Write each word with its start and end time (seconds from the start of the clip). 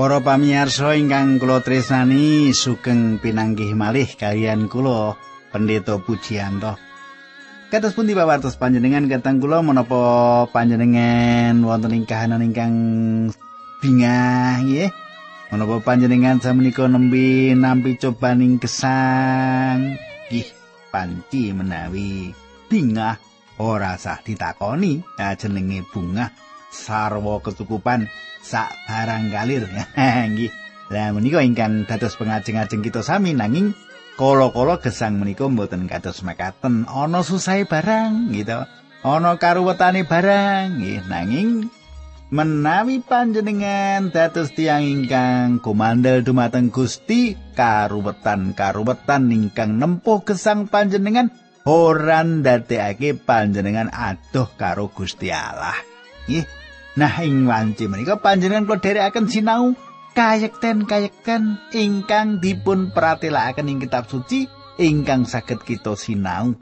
Para 0.00 0.16
pamirsa 0.24 0.96
ingkang 0.96 1.36
kula 1.36 1.60
tresnani 1.60 2.56
sugeng 2.56 3.20
pinanggih 3.20 3.76
malih 3.76 4.08
kalian 4.16 4.64
kula 4.64 5.20
Pendeta 5.52 6.00
Pujianto. 6.00 6.80
Kados 7.68 7.92
pundi 7.92 8.16
pawartos 8.16 8.56
panjenengan 8.56 9.04
katang 9.12 9.44
kula 9.44 9.60
menapa 9.60 10.48
panjenengan 10.56 11.60
wonten 11.60 12.00
ing 12.00 12.08
kahanan 12.08 12.40
ingkang 12.40 12.74
bingah 13.84 14.64
nggih? 14.64 14.88
Menapa 15.52 15.84
panjenengan 15.84 16.40
samenika 16.40 16.88
nembe 16.88 17.52
nampi 17.52 18.00
cobaning 18.00 18.56
gesang? 18.56 20.00
Ih, 20.32 20.48
panci 20.88 21.52
menawi 21.52 22.32
bingah 22.72 23.20
ora 23.60 24.00
sah 24.00 24.16
ditakoni 24.24 25.04
jenenge 25.36 25.84
bunga 25.92 26.32
sarwa 26.70 27.42
kecukupan 27.42 28.06
sak 28.40 28.72
barang 28.88 29.28
kalir 29.28 29.66
nggih. 30.32 30.50
Lah 30.90 31.14
menika 31.14 31.38
ingkang 31.38 31.86
dados 31.86 32.18
pengajeng-ajeng 32.18 32.82
kita 32.82 33.06
sami 33.06 33.30
nanging 33.30 33.78
kala-kala 34.18 34.82
gesang 34.82 35.22
menika 35.22 35.46
mboten 35.46 35.86
kados 35.86 36.26
mekaten. 36.26 36.88
Ana 36.90 37.22
susahe 37.22 37.62
barang 37.62 38.34
gitu 38.34 38.66
ana 39.06 39.38
karuwetane 39.38 40.02
barang 40.02 40.82
nggih. 40.82 41.06
Nanging 41.06 41.48
menawi 42.34 43.02
panjenengan 43.06 44.10
dados 44.10 44.50
tiang 44.54 44.82
ingkang 44.82 45.62
kumandel 45.62 46.22
dumateng 46.26 46.74
Gusti 46.74 47.38
karuwetan 47.54 48.54
karuwetan 48.54 49.30
ingkang 49.30 49.78
nempuh 49.78 50.22
gesang 50.22 50.70
panjenengan 50.70 51.30
ora 51.66 52.26
ndadekake 52.26 53.14
panjenengan 53.14 53.90
adoh 53.94 54.50
karo 54.58 54.90
Gusti 54.90 55.30
Allah. 55.30 55.78
Nggih. 56.26 56.59
Nah, 57.00 57.16
ing 57.24 57.48
wanci 57.48 57.88
menika 57.88 58.20
panjenengan 58.20 58.68
kula 58.68 58.84
dherekaken 58.84 59.24
sinau 59.24 59.72
kayekten-kayekten 60.12 61.56
ingkang 61.72 62.44
dipun 62.44 62.92
pratelakaken 62.92 63.72
ing 63.72 63.80
kitab 63.80 64.04
suci 64.04 64.44
ingkang 64.76 65.24
saged 65.24 65.64
kita 65.64 65.96
sinau. 65.96 66.52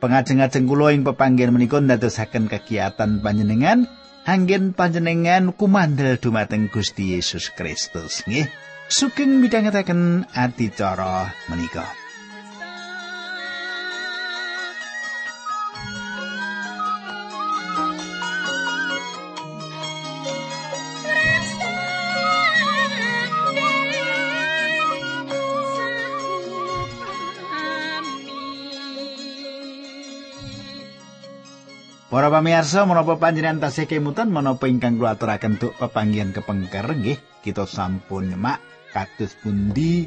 Pengajeng-ajeng 0.00 0.64
kula 0.64 0.96
ing 0.96 1.04
pepanggen 1.04 1.52
menika 1.52 1.84
ndadosaken 1.84 2.48
kegiatan 2.48 3.20
panjenengan 3.20 3.84
anggen 4.24 4.72
panjenengan 4.72 5.52
kumandel 5.52 6.16
dumateng 6.16 6.72
Gusti 6.72 7.12
Yesus 7.12 7.52
Kristus 7.52 8.24
nggih. 8.24 8.48
Sugeng 8.88 9.36
midhangetaken 9.44 10.32
adicara 10.32 11.28
menika. 11.52 12.01
Para 32.22 32.38
pamirsa 32.38 32.86
menapa 32.86 33.18
panjenengan 33.18 33.66
tasih 33.66 33.90
kemutan 33.90 34.30
menapa 34.30 34.70
ingkang 34.70 34.94
kula 34.94 35.18
aturaken 35.18 35.58
tuk 35.58 35.74
pepanggihan 35.74 36.30
kepengker 36.30 36.86
nggih? 36.86 37.18
Kita 37.42 37.66
sampun 37.66 38.30
nyemak 38.30 38.62
kados 38.94 39.34
pundi? 39.42 40.06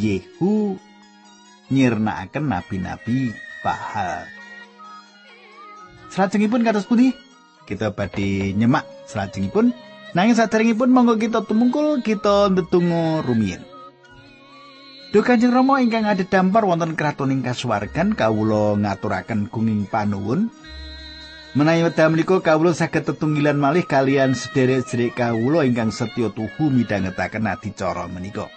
Yehu 0.00 0.80
nyirnakaken 1.68 2.40
nabi-nabi 2.40 3.36
Bahal. 3.60 4.24
Salajengipun 6.08 6.64
kados 6.64 6.88
pundi? 6.88 7.12
Kita 7.68 7.92
badhe 7.92 8.56
nyemak 8.56 8.88
salajengipun 9.04 9.76
nanging 10.16 10.40
saderengipun 10.40 10.88
monggo 10.88 11.20
kita 11.20 11.44
tumungkul 11.44 12.00
kita 12.00 12.48
ndedonga 12.48 13.20
rumiyin. 13.28 13.60
Duh 15.12 15.20
Kanjeng 15.20 15.52
Rama 15.52 15.84
ingkang 15.84 16.08
dampar 16.32 16.64
wonten 16.64 16.96
kraton 16.96 17.28
ing 17.28 17.44
kasuwargan 17.44 18.16
kawula 18.16 18.80
ngaturaken 18.80 19.52
gunging 19.52 19.84
panuwun 19.84 20.48
Menawi 21.56 21.88
wekdal 21.88 22.12
menika 22.12 22.36
kawula 22.44 22.76
saged 22.76 23.08
tetunggilan 23.08 23.56
malih 23.56 23.80
kalian 23.88 24.36
sederek-sederek 24.36 25.16
kawula 25.16 25.64
ingkang 25.64 25.88
setya 25.88 26.28
tuhu 26.28 26.68
midhangetaken 26.68 27.48
adicara 27.48 28.04
menika. 28.12 28.52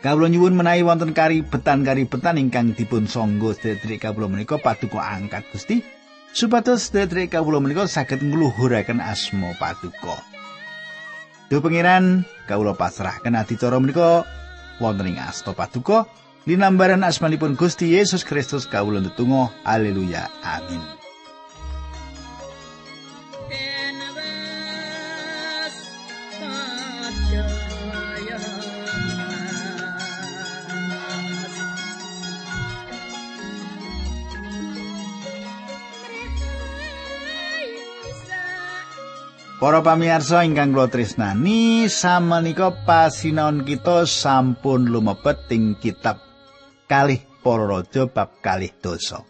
Kawula 0.00 0.32
nyuwun 0.32 0.56
menawi 0.56 0.80
wonten 0.80 1.12
kari 1.12 1.44
betan-kari 1.44 2.08
betan 2.08 2.40
ingkang 2.40 2.72
dipun 2.72 3.04
sangga 3.04 3.52
sederek 3.52 4.00
kawula 4.00 4.32
menika 4.32 4.56
paduka 4.56 4.96
angkat 4.96 5.44
Gusti. 5.52 5.84
Supados 6.32 6.88
sederek 6.88 7.36
kawula 7.36 7.60
menika 7.60 7.84
saged 7.84 8.24
ngluhuraken 8.24 9.04
asma 9.04 9.52
paduka. 9.60 10.24
Duh 11.52 11.60
pangeran 11.60 12.24
kawula 12.48 12.72
pasrahaken 12.72 13.36
adicara 13.36 13.76
menika 13.76 14.24
wonten 14.80 15.12
ing 15.12 15.20
asta 15.20 15.52
paduka. 15.52 16.08
Linambaran 16.48 17.04
asmanipun 17.04 17.60
Gusti 17.60 17.92
Yesus 17.92 18.24
Kristus 18.24 18.64
kawula 18.64 19.04
ndedonga 19.04 19.52
haleluya. 19.68 20.32
Amin 20.40 20.99
Para 39.60 39.84
pamirsa 39.84 40.40
ingkang 40.48 40.72
kula 40.72 40.88
tresnani, 40.88 41.84
samenika 41.84 42.72
pasinaon 42.72 43.68
kita 43.68 44.08
sampun 44.08 44.88
lumebet 44.88 45.52
ing 45.52 45.76
kitab 45.76 46.16
Kalih 46.88 47.20
Para 47.44 47.68
Raja 47.68 48.08
bab 48.08 48.40
kalih 48.40 48.72
dosa. 48.80 49.20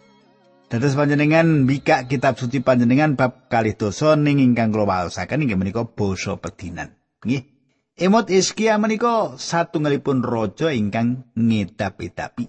Dados 0.71 0.95
panjenengan 0.95 1.67
mbikak 1.67 2.07
kitab 2.07 2.39
suci 2.39 2.63
panjenengan 2.63 3.19
bab 3.19 3.51
kalih 3.51 3.75
dosa 3.75 4.15
ning 4.15 4.39
ingkang 4.39 4.71
kula 4.71 4.87
waosaken 4.87 5.43
inggih 5.43 5.59
menika 5.59 5.83
basa 5.83 6.39
pedinan. 6.39 6.95
Nggih. 7.27 7.51
Emot 7.99 8.31
Iskia 8.31 8.79
menika 8.79 9.35
satunggalipun 9.35 10.23
raja 10.23 10.71
ingkang 10.71 11.27
ngedap-edapi. 11.35 12.47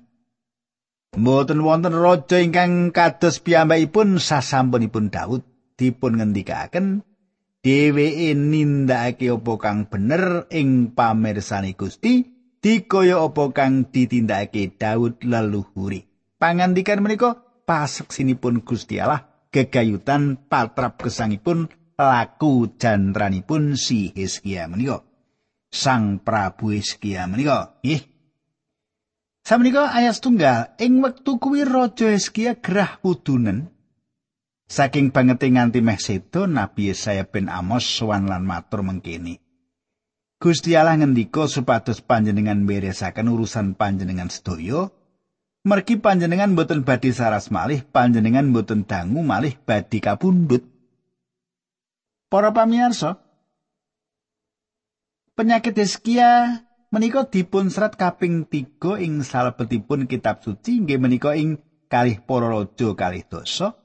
Mboten 1.19 1.59
wonten 1.67 1.99
raja 1.99 2.39
ingkang 2.39 2.95
kados 2.95 3.43
piyambakipun 3.43 4.23
sasampunipun 4.23 5.11
Daud 5.11 5.43
dipun 5.75 6.23
ngendikaken 6.23 7.03
dheweke 7.63 8.35
nindakake 8.35 9.31
apa 9.31 9.53
kang 9.63 9.87
bener 9.87 10.51
ing 10.51 10.91
pamirsani 10.99 11.79
Gusti 11.79 12.27
dikaya 12.59 13.23
apa 13.23 13.55
kang 13.55 13.87
ditindakake 13.87 14.75
Daud 14.75 15.23
leluhuri. 15.23 16.03
Pangandikan 16.43 16.99
menika 16.99 17.39
paseksinipun 17.63 18.67
Gusti 18.67 18.99
Allah 18.99 19.47
gegayutan 19.55 20.51
patrap 20.51 20.99
gesangipun 20.99 21.71
laku 21.95 22.75
jantranipun 22.83 23.79
si 23.79 24.11
Hizkia 24.11 24.67
menika. 24.67 25.07
Sang 25.71 26.19
Prabu 26.19 26.75
Hizkia 26.75 27.31
menika 27.31 27.79
nggih. 27.87 28.03
Samenika 29.43 29.91
ayat 29.95 30.19
tunggal 30.19 30.75
ing 30.83 30.99
wektu 31.03 31.39
kuwi 31.39 31.63
raja 31.63 32.11
Hizkia 32.11 32.59
gerah 32.59 32.99
wudunen 33.07 33.71
Saking 34.73 35.13
bangete 35.13 35.53
nganti 35.53 35.85
meh 35.85 36.01
sedo 36.01 36.49
Nabi 36.49 36.89
Yesaya 36.89 37.29
bin 37.29 37.53
Amos 37.53 37.85
sowan 37.85 38.25
lan 38.25 38.49
matur 38.49 38.81
mengkini. 38.81 39.37
Gusti 40.41 40.73
Allah 40.73 40.97
ngendika 40.97 41.45
supados 41.45 42.01
panjenengan 42.01 42.65
beresaken 42.65 43.29
urusan 43.29 43.77
panjenengan 43.77 44.33
sedaya, 44.33 44.89
mergi 45.69 46.01
panjenengan 46.01 46.57
boten 46.57 46.89
badhe 46.89 47.13
saras 47.13 47.53
malih, 47.53 47.85
panjenengan 47.85 48.49
boten 48.49 48.89
dangu 48.89 49.21
malih 49.21 49.61
badhe 49.61 50.01
kapundhut. 50.01 50.65
Para 52.33 52.49
pamirsa, 52.57 53.21
penyakit 55.37 55.77
Hizkia 55.77 56.65
menika 56.89 57.29
dipun 57.29 57.69
serat 57.69 58.01
kaping 58.01 58.49
tiga 58.49 58.97
ing 58.97 59.21
salebetipun 59.21 60.09
kitab 60.09 60.41
suci 60.41 60.81
inggih 60.81 60.97
menika 60.97 61.37
ing 61.37 61.61
kalih 61.93 62.25
para 62.25 62.49
raja 62.49 62.97
kalih 62.97 63.21
dosa. 63.29 63.82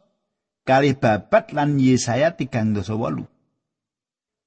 Kalih 0.68 1.00
babat 1.00 1.56
lan 1.56 1.80
Yesaya 1.80 2.36
tigang 2.36 2.76
dosa 2.76 3.00
wolu. 3.00 3.24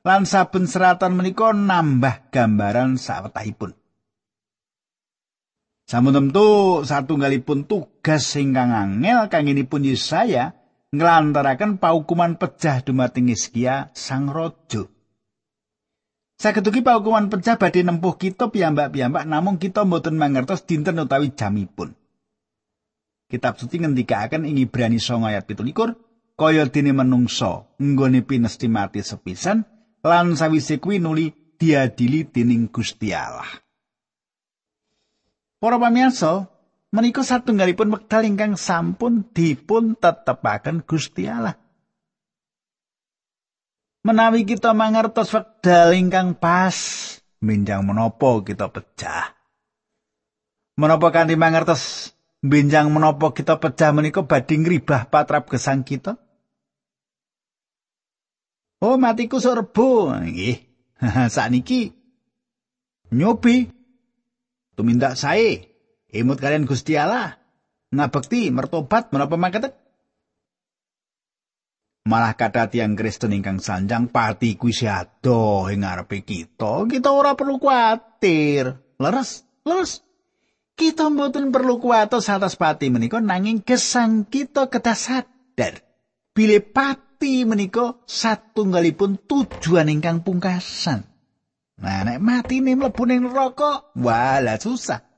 Lan 0.04 0.28
saben 0.28 0.68
seratan 0.68 1.16
menika 1.16 1.56
nambah 1.56 2.28
gambaran 2.28 3.00
sawetahipun. 3.00 3.72
Sampun 5.88 6.14
tentu 6.14 6.80
satunggalipun 6.86 7.66
tugas 7.66 8.36
ingkang 8.38 8.70
angel 8.70 9.26
kanginipun 9.26 9.82
Yesaya 9.88 10.54
nglantaraken 10.94 11.82
paukuman 11.82 12.38
pejah 12.38 12.84
dumateng 12.84 13.32
Hizkia 13.32 13.90
sang 13.96 14.30
raja. 14.30 14.86
Saketuki 16.40 16.80
paukuman 16.80 17.28
pejah 17.28 17.60
badhe 17.60 17.84
nempuh 17.84 18.16
kita 18.16 18.48
piyambak-piyambak 18.48 19.28
namung 19.28 19.60
kita 19.60 19.84
mboten 19.84 20.16
mangertos 20.16 20.64
dinten 20.64 20.96
utawi 20.96 21.34
jamipun. 21.36 21.92
Kitab 23.28 23.60
suci 23.60 23.82
ngendikaken 23.82 24.48
ing 24.48 24.56
Ibrani 24.58 24.96
9 24.96 25.28
ayat 25.28 25.44
17 25.44 26.09
kaya 26.40 26.64
dene 26.72 26.96
menungsa 26.96 27.68
nggone 27.76 28.24
pinestimati 28.24 29.04
sepisan 29.04 29.60
lan 30.00 30.32
sawise 30.32 30.80
kuwi 30.80 30.96
nuli 30.96 31.28
diadili 31.60 32.24
dening 32.24 32.72
Gusti 32.72 33.12
Allah. 33.12 33.60
Para 35.60 35.76
pamirsa, 35.76 36.48
menika 36.88 37.20
satunggalipun 37.20 37.92
wekdal 37.92 38.24
ingkang 38.24 38.56
sampun 38.56 39.28
dipun 39.36 39.92
tetepaken 40.00 40.80
Gusti 40.88 41.28
Allah. 41.28 41.60
Menawi 44.00 44.48
kita 44.48 44.72
mangertos 44.72 45.28
wekdal 45.36 45.92
ingkang 45.92 46.32
pas, 46.32 46.72
minjang 47.44 47.84
menapa 47.84 48.40
kita 48.40 48.72
pecah. 48.72 49.36
Menapa 50.80 51.12
kanthi 51.12 51.36
mangertos 51.36 52.16
benjang 52.40 52.88
menapa 52.88 53.36
kita 53.36 53.60
pecah 53.60 53.92
menika 53.92 54.24
badhe 54.24 54.56
ngribah 54.56 55.12
patrap 55.12 55.44
gesang 55.52 55.84
kita? 55.84 56.16
Oh, 58.80 58.96
matiku 58.96 59.36
sorbo. 59.38 60.08
Nggih. 60.16 60.56
Sakniki 61.34 61.92
nyobi. 63.12 63.68
Tumindak 64.74 65.20
sae. 65.20 65.68
Imut 66.10 66.40
kalian 66.40 66.64
Gusti 66.64 66.96
Allah. 66.96 67.36
Ngabekti 67.92 68.48
mertobat 68.54 69.12
menapa 69.12 69.34
mangkat 69.34 69.74
malah 72.06 72.34
kata 72.34 72.66
tiang 72.72 72.96
Kristen 72.96 73.36
ingkang 73.36 73.60
sanjang 73.60 74.08
pati 74.08 74.56
kuwi 74.56 74.86
ado 74.88 75.68
ing 75.68 75.84
ngarepe 75.84 76.22
kita. 76.24 76.86
Kita 76.86 77.10
ora 77.12 77.36
perlu 77.36 77.60
kuatir. 77.60 78.72
Leres 78.96 79.44
leres. 79.66 80.02
Kita 80.78 81.12
mboten 81.12 81.52
perlu 81.52 81.76
kuatos 81.76 82.32
atas 82.32 82.56
pati 82.56 82.88
menika 82.88 83.20
nanging 83.20 83.60
gesang 83.60 84.24
kita 84.24 84.72
kedah 84.72 84.96
sadar. 84.96 85.84
Bile 86.32 86.64
pati 86.64 87.09
menika 87.20 88.00
satunggalipun 88.08 89.20
tujuan 89.28 89.92
ingkang 89.92 90.24
pungkasan 90.24 91.04
nah 91.80 92.00
nek 92.04 92.20
mati 92.20 92.64
nih 92.64 92.76
mlebu 92.76 93.02
ning 93.04 93.28
neraka 93.28 93.92
wala 93.96 94.56
susah 94.56 95.10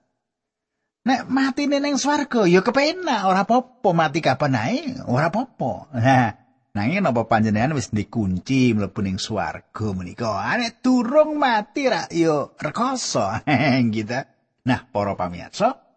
Nek 1.02 1.26
mati 1.26 1.66
ning 1.66 1.98
swarga 1.98 2.46
ya 2.46 2.62
kepenak, 2.62 3.26
ora 3.26 3.42
apa-apa 3.42 3.90
mati 3.90 4.22
kapan 4.22 4.54
ae, 4.54 4.78
ora 5.10 5.34
apa-apa. 5.34 5.90
Nah, 5.98 6.30
nanging 6.78 7.02
napa 7.02 7.26
panjenengan 7.26 7.74
wis 7.74 7.90
dikunci 7.90 8.70
mlebu 8.70 9.02
ning 9.02 9.18
swarga 9.18 9.86
menika? 9.98 10.38
Nek 10.54 10.78
durung 10.78 11.42
mati 11.42 11.90
ra 11.90 12.06
ya 12.06 12.46
rekoso. 12.54 13.34
gitu. 13.98 14.20
Nah, 14.62 14.86
para 14.94 15.18
pamirsa, 15.18 15.91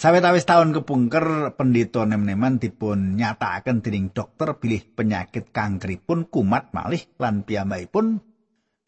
Sawetawis 0.00 0.48
tahun 0.48 0.72
kepungker 0.72 1.52
pendito 1.60 2.08
nem-neman 2.08 2.56
dipun 2.56 3.20
nyatakan 3.20 3.84
dening 3.84 4.08
dokter 4.16 4.56
bilih 4.56 4.80
penyakit 4.96 5.52
kankeripun 5.52 6.24
kumat 6.24 6.72
malih 6.72 7.04
lan 7.20 7.44
piyambakipun 7.44 8.24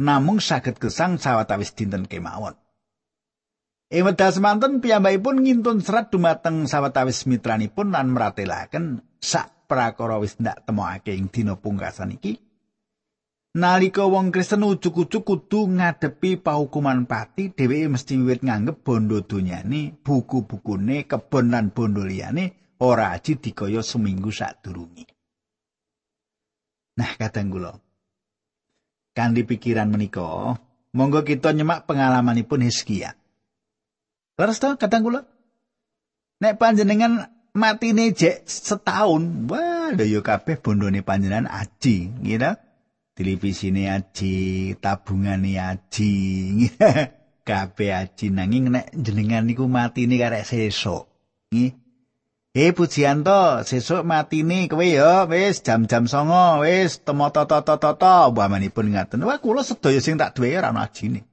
namung 0.01 0.41
saged 0.41 0.81
gesang 0.81 1.21
sawetawis 1.21 1.77
dinten 1.77 2.09
kemawon. 2.09 2.57
Ing 3.93 4.09
wedal 4.09 4.33
semanten 4.33 4.81
piyambakipun 4.81 5.45
ngintun 5.45 5.85
serat 5.85 6.09
dumateng 6.09 6.65
sawetawis 6.65 7.29
mitranipun 7.29 7.93
lan 7.93 8.17
meratelaken 8.17 9.05
sak 9.21 9.69
prakara 9.69 10.17
wis 10.17 10.41
ndak 10.41 10.65
temokake 10.65 11.13
ing 11.13 11.29
dina 11.29 11.61
pungkasan 11.61 12.17
iki. 12.17 12.41
Nalika 13.53 14.09
wong 14.09 14.33
Kristen 14.33 14.65
ujug-ujug 14.65 15.29
kudu 15.29 15.69
ngadepi 15.77 16.41
pahukuman 16.41 17.05
pati, 17.05 17.53
dheweke 17.53 17.93
mesti 17.93 18.17
wiwit 18.17 18.41
nganggep 18.41 18.81
bondo 18.81 19.21
donyane, 19.21 19.93
buku-bukune, 20.01 21.05
kebon 21.05 21.53
lan 21.53 21.69
bondo 21.69 22.01
liyane 22.01 22.73
ora 22.81 23.13
aji 23.13 23.37
dikaya 23.37 23.85
seminggu 23.85 24.33
sadurunge. 24.33 25.05
Nah, 26.97 27.13
kadang 27.21 27.53
kula. 27.53 27.77
Kanthi 29.13 29.45
pikiran 29.45 29.93
menika, 29.93 30.57
monggo 30.97 31.21
kita 31.21 31.53
nyemak 31.53 31.85
pengalamanipun 31.85 32.65
Hizkia. 32.65 33.13
Leres 34.41 34.65
to 34.65 34.81
kadang 34.81 35.05
kula. 35.05 35.29
Nek 36.41 36.57
panjenengan 36.57 37.29
matine 37.53 38.17
jek 38.17 38.49
setahun, 38.49 39.45
wah 39.45 39.93
lho 39.93 40.09
yo 40.09 40.25
kabeh 40.25 40.57
bondone 40.57 41.05
panjenengan 41.05 41.53
aji, 41.53 42.09
gitu. 42.25 42.72
Televisine 43.13 43.93
aji, 43.93 44.35
tabungane 44.81 45.61
aji. 45.61 46.13
kabeh 47.49 47.91
aji 47.93 48.27
nanging 48.31 48.71
nek 48.73 48.95
jenengan 48.97 49.45
niku 49.45 49.69
matine 49.69 50.17
karek 50.17 50.47
sesuk. 50.47 51.09
Nggih. 51.53 51.73
Eh 52.53 52.73
pujianto, 52.77 53.65
sesuk 53.65 54.05
matine 54.05 54.69
kowe 54.69 54.85
ya 54.85 55.25
wis 55.29 55.65
jam-jam 55.65 56.05
songo 56.09 56.65
wis 56.65 57.01
temo 57.05 57.29
toto-toto-toto 57.29 58.33
umpamanipun 58.33 58.93
ngaten. 58.93 59.25
Wah 59.25 59.41
kula 59.41 59.65
sedaya 59.65 60.01
sing 60.01 60.17
tak 60.21 60.37
duwe 60.37 60.57
ora 60.57 60.73
ana 60.73 60.89
ajine. 60.89 61.33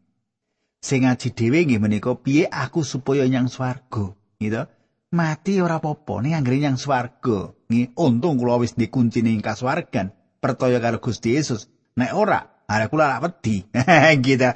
sing 0.80 1.04
ngaji 1.04 1.36
dhewe 1.36 1.60
nggih 1.68 1.82
menika 1.84 2.16
piye 2.16 2.48
aku 2.48 2.88
supaya 2.88 3.28
nyang 3.28 3.52
swarga 3.52 4.16
gitu 4.40 4.64
mati 5.12 5.60
ora 5.60 5.84
apa-apa 5.84 6.24
ning 6.24 6.34
anggere 6.40 6.58
nyang 6.64 6.80
swarga 6.80 7.52
nggih 7.68 7.92
untung 8.00 8.40
kula 8.40 8.64
wis 8.64 8.80
dikunci 8.80 9.20
ning 9.20 9.44
kaswargan 9.44 10.16
percaya 10.40 10.80
karo 10.80 11.04
Gusti 11.04 11.36
Yesus 11.36 11.68
nek 12.00 12.16
ora 12.16 12.64
arek 12.66 12.90
kula 12.90 13.06
lak 13.12 13.22
wedi. 13.28 13.68
Gitu. 14.26 14.52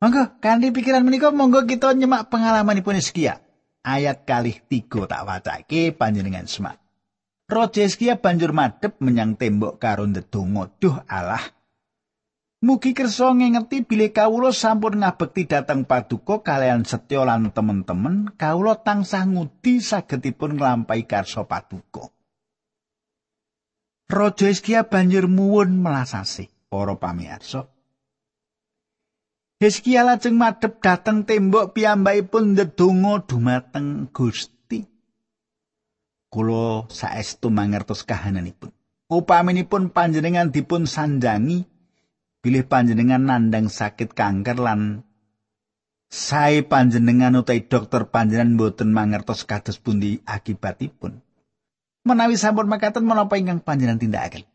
Monggo 0.00 0.40
kanthi 0.42 0.74
pikiran 0.74 1.06
menika 1.06 1.30
monggo 1.30 1.64
kita 1.64 1.94
nyemak 1.94 2.28
pengalamanipun 2.28 2.98
Hizkia. 2.98 3.40
Ayat 3.80 4.28
kalih 4.28 4.60
tiga 4.68 5.08
tak 5.08 5.24
wacake 5.24 5.96
panjenengan 5.96 6.44
semak. 6.44 6.76
Raja 7.48 7.82
Hizkia 7.86 8.20
banjur 8.20 8.52
madhep 8.52 9.00
menyang 9.00 9.34
tembok 9.40 9.80
karo 9.80 10.04
ndedonga 10.04 10.68
duh 10.78 11.00
Allah 11.08 11.42
Mugi 12.60 12.92
kersa 12.92 13.32
ngengeti 13.32 13.88
bilih 13.88 14.12
kawula 14.12 14.52
sampun 14.52 15.00
ngabekti 15.00 15.48
dhateng 15.48 15.88
paduka 15.88 16.44
kalian 16.44 16.84
setya 16.84 17.24
lan 17.24 17.56
temen-temen, 17.56 18.36
kawula 18.36 18.76
tansah 18.76 19.24
ngudi 19.24 19.80
sagedipun 19.80 20.60
nglampahi 20.60 21.08
karsa 21.08 21.48
paduka. 21.48 22.12
Raja 24.10 24.50
Hizkia 24.50 24.90
banjur 24.90 25.30
muwun 25.30 25.78
melasase 25.78 26.50
para 26.66 26.98
pamirsa. 26.98 27.70
Hizkia 29.62 30.02
lajeng 30.02 30.34
madhep 30.34 30.82
dhateng 30.82 31.22
tembok 31.22 31.78
piyambakipun 31.78 32.58
ndedonga 32.58 33.22
dumateng 33.28 34.10
Gusti. 34.10 34.82
Kula 36.26 36.90
saestu 36.90 37.54
mangertos 37.54 38.02
kahananipun. 38.02 38.74
Upaminipun 39.10 39.94
panjenengan 39.94 40.50
dipun 40.50 40.90
sanjangi 40.90 41.66
bilih 42.42 42.66
panjenengan 42.66 43.22
nandang 43.26 43.70
sakit 43.70 44.10
kanker 44.14 44.58
lan 44.58 45.06
sae 46.10 46.66
panjenengan 46.66 47.38
utawi 47.38 47.62
dokter 47.62 48.10
panjenengan 48.10 48.58
boten 48.58 48.90
mangertos 48.90 49.46
kados 49.46 49.78
pundi 49.78 50.18
akibatipun. 50.26 51.22
Menawi 52.00 52.40
sampun 52.40 52.64
makaten 52.64 53.04
menapa 53.04 53.36
ingkang 53.36 53.60
panjenengan 53.60 54.00
tindakaken? 54.00 54.48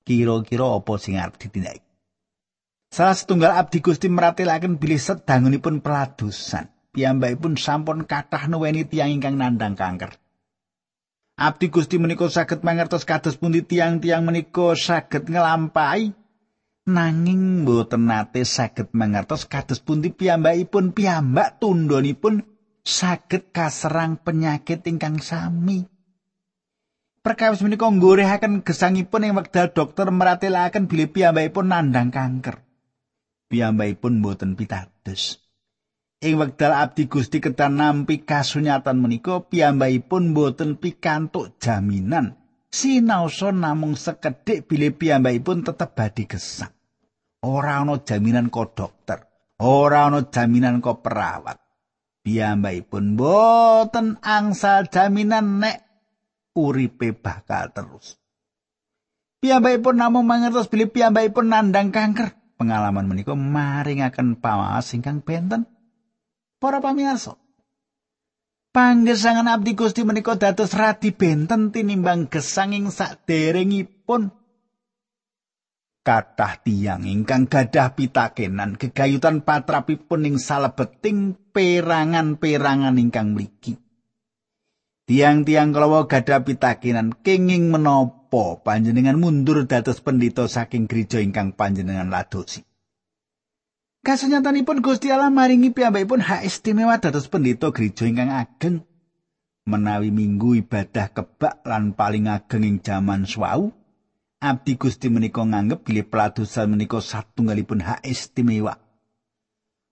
Kira-kira 0.00 0.80
apa 0.80 0.92
sing 0.96 1.20
arep 1.20 1.36
ditindakake? 1.36 1.84
Salah 2.90 3.14
setunggal 3.14 3.54
abdi 3.54 3.78
Gusti 3.84 4.10
meratelaken 4.10 4.80
bilih 4.80 4.98
sedangunipun 4.98 5.78
peladusan. 5.84 6.72
Piyambakipun 6.90 7.54
sampun 7.54 8.02
kathah 8.02 8.50
nuweni 8.50 8.82
tiyang 8.82 9.14
ingkang 9.14 9.38
nandang 9.38 9.78
kanker. 9.78 10.18
Abdi 11.38 11.70
Gusti 11.70 11.96
menika 12.02 12.26
saged 12.26 12.66
mangertos 12.66 13.06
kados 13.06 13.38
pundi 13.38 13.62
tiang-tiang 13.62 14.26
menika 14.26 14.74
saged 14.74 15.30
ngelampahi 15.30 16.12
nanging 16.90 17.62
mboten 17.62 18.10
nate 18.10 18.42
saged 18.42 18.90
mangertos 18.90 19.46
kados 19.46 19.78
pundi 19.78 20.10
piyambakipun 20.10 20.90
piyambak 20.90 21.62
tundhonipun 21.62 22.42
saged 22.82 23.54
kaserang 23.54 24.18
penyakit 24.18 24.82
ingkang 24.88 25.22
sami. 25.22 25.89
Perkawis 27.20 27.60
menika 27.60 27.84
nggorehaken 27.84 28.64
gesangipun 28.64 29.28
ing 29.28 29.36
wekdal 29.36 29.76
dokter 29.76 30.08
meratelaken 30.08 30.88
bilih 30.88 31.12
piyambakipun 31.12 31.68
nandang 31.68 32.08
kanker. 32.08 32.64
Piyambakipun 33.52 34.24
mboten 34.24 34.56
pitados. 34.56 35.36
Ing 36.24 36.40
wekdal 36.40 36.72
abdi 36.72 37.12
Gusti 37.12 37.44
ketan 37.44 37.76
nampi 37.76 38.24
kasunyatan 38.24 38.96
menika 38.96 39.44
piyambakipun 39.44 40.32
mboten 40.32 40.80
pikantuk 40.80 41.60
jaminan 41.60 42.40
sinaosa 42.72 43.52
namung 43.52 44.00
sekedhik 44.00 44.64
bilih 44.64 44.96
piyambakipun 44.96 45.60
tetep 45.60 45.92
badhe 45.92 46.24
gesang. 46.24 46.72
Ora 47.44 47.84
ana 47.84 48.00
jaminan 48.00 48.48
kok 48.48 48.72
dokter, 48.72 49.28
ora 49.60 50.08
ana 50.08 50.24
jaminan 50.24 50.80
kok 50.80 51.04
perawat. 51.04 51.60
Piyambakipun 52.24 53.12
boten 53.12 54.16
angsal 54.24 54.88
jaminan 54.88 55.60
nek 55.60 55.89
uripe 56.56 57.14
bakal 57.14 57.70
terus. 57.70 58.18
Piyambakipun 59.40 59.96
namung 59.96 60.28
mangertos 60.28 60.68
bilih 60.68 60.92
piyambakipun 60.92 61.48
nandang 61.48 61.90
kanker. 61.90 62.36
Pengalaman 62.60 63.08
menika 63.08 63.32
maringaken 63.32 64.36
pawas 64.36 64.92
ingkang 64.92 65.24
benten. 65.24 65.64
Para 66.60 66.76
pamirsa, 66.84 67.40
Panggesangan 68.70 69.50
abdi 69.50 69.74
Gusti 69.74 70.06
menika 70.06 70.36
dados 70.36 70.76
radi 70.76 71.10
benten 71.10 71.74
tinimbang 71.74 72.30
gesanging 72.30 72.92
saderengipun. 72.92 74.30
kathah 76.00 76.58
tiyang 76.64 77.04
ingkang 77.04 77.46
gadah 77.46 77.92
pitakenan 77.92 78.74
gegayutan 78.80 79.44
patrapipun 79.44 80.26
ing 80.26 80.36
salebeting 80.40 81.36
perangan-perangan 81.52 82.96
ingkang 82.96 83.36
mligi. 83.36 83.76
Tiang-tiang 85.10 85.74
kalawa 85.74 86.06
gadah 86.06 86.46
pitakenan 86.46 87.10
kenging 87.26 87.74
menapa 87.74 88.62
panjenengan 88.62 89.18
mundur 89.18 89.66
dados 89.66 89.98
pendito 89.98 90.46
saking 90.46 90.86
gereja 90.86 91.18
ingkang 91.18 91.50
panjenengan 91.50 92.14
ladosi. 92.14 92.62
Kasenyatanipun 94.06 94.78
Gusti 94.78 95.10
Allah 95.10 95.34
maringi 95.34 95.74
piyambakipun 95.74 96.22
hak 96.22 96.46
istimewa 96.46 97.02
dados 97.02 97.26
pendito 97.26 97.74
gereja 97.74 98.06
ingkang 98.06 98.30
ageng 98.30 98.86
menawi 99.66 100.14
minggu 100.14 100.62
ibadah 100.62 101.10
kebak 101.10 101.66
lan 101.66 101.90
paling 101.90 102.30
ageng 102.30 102.62
ing 102.62 102.78
jaman 102.78 103.26
swau 103.26 103.74
abdi 104.38 104.78
Gusti 104.78 105.10
menika 105.10 105.42
nganggep 105.42 105.90
bilih 105.90 106.06
peladosan 106.06 106.70
menika 106.70 107.02
satunggalipun 107.02 107.82
hak 107.82 108.06
istimewa. 108.06 108.78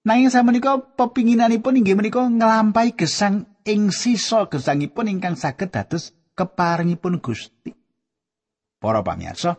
Nanging 0.06 0.30
samenika 0.30 0.78
pepinginanipun 0.78 1.82
inggih 1.82 1.98
menika 1.98 2.22
nglampahi 2.22 2.94
gesang 2.94 3.57
ing 3.68 3.92
sisa 3.92 4.48
gesangipun 4.48 5.12
ingkang 5.12 5.36
saged 5.36 5.68
dados 5.68 6.16
keparingipun 6.32 7.20
Gusti. 7.20 7.76
Para 8.80 9.04
pamirsa, 9.04 9.58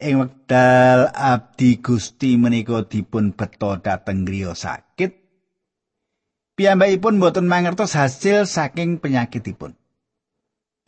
ing 0.00 0.22
wekdal 0.22 1.12
abdi 1.12 1.82
Gusti 1.84 2.40
menika 2.40 2.86
dipun 2.86 3.34
beto 3.34 3.76
dhateng 3.82 4.22
griya 4.24 4.54
sakit, 4.54 5.10
piyambakipun 6.54 7.18
boten 7.20 7.50
mangertos 7.50 7.98
hasil 7.98 8.48
saking 8.48 9.02
penyakitipun. 9.02 9.74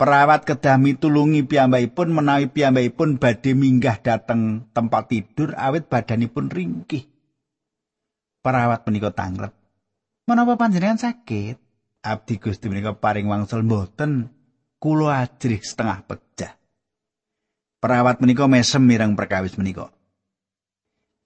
Perawat 0.00 0.48
kedah 0.48 0.80
mitulungi 0.80 1.44
piyambakipun 1.44 2.08
menawi 2.08 2.48
piyambakipun 2.48 3.20
badhe 3.20 3.52
minggah 3.52 4.00
dateng 4.00 4.72
tempat 4.72 5.12
tidur 5.12 5.52
awit 5.60 5.92
badanipun 5.92 6.48
ringkih. 6.48 7.04
Perawat 8.40 8.88
menika 8.88 9.12
tangrep. 9.12 9.59
Menapa 10.30 10.54
panjenengan 10.54 11.10
sakit? 11.10 11.58
Abdi 12.06 12.38
Gusti 12.38 12.70
menika 12.70 12.94
paring 12.94 13.26
wangsul 13.26 13.66
mboten. 13.66 14.30
Kula 14.78 15.26
ajrih 15.26 15.58
setengah 15.58 16.06
pecah. 16.06 16.54
Perawat 17.82 18.22
menika 18.22 18.46
mesem 18.46 18.78
mirang 18.78 19.18
perkawis 19.18 19.58
menika. 19.58 19.90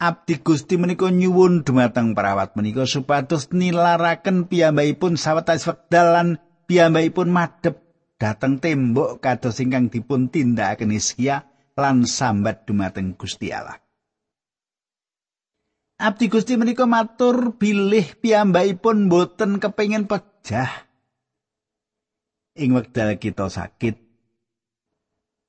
Abdi 0.00 0.40
Gusti 0.40 0.80
menika 0.80 1.12
nyuwun 1.12 1.68
dumateng 1.68 2.16
perawat 2.16 2.56
menika 2.56 2.88
supados 2.88 3.52
nilaraken 3.52 4.48
piyambakipun 4.48 5.20
sawetawis 5.20 5.68
wekdal 5.68 6.08
lan 6.08 6.28
piyambakipun 6.64 7.28
madhep 7.28 7.84
dateng 8.16 8.56
tembok 8.56 9.20
kados 9.20 9.60
ingkang 9.60 9.92
dipun 9.92 10.32
tindakaken 10.32 10.96
Iskia 10.96 11.44
lan 11.76 12.08
sambat 12.08 12.64
dumateng 12.64 13.20
Gusti 13.20 13.52
Allah. 13.52 13.83
Abdi 16.04 16.28
Gusti 16.28 16.60
menika 16.60 16.84
matur 16.84 17.56
bilih 17.56 18.20
piyambakipun 18.20 19.08
boten 19.08 19.56
kepengin 19.56 20.04
pejah. 20.04 20.68
Ing 22.60 22.76
wekdal 22.76 23.16
kita 23.16 23.48
sakit, 23.48 23.96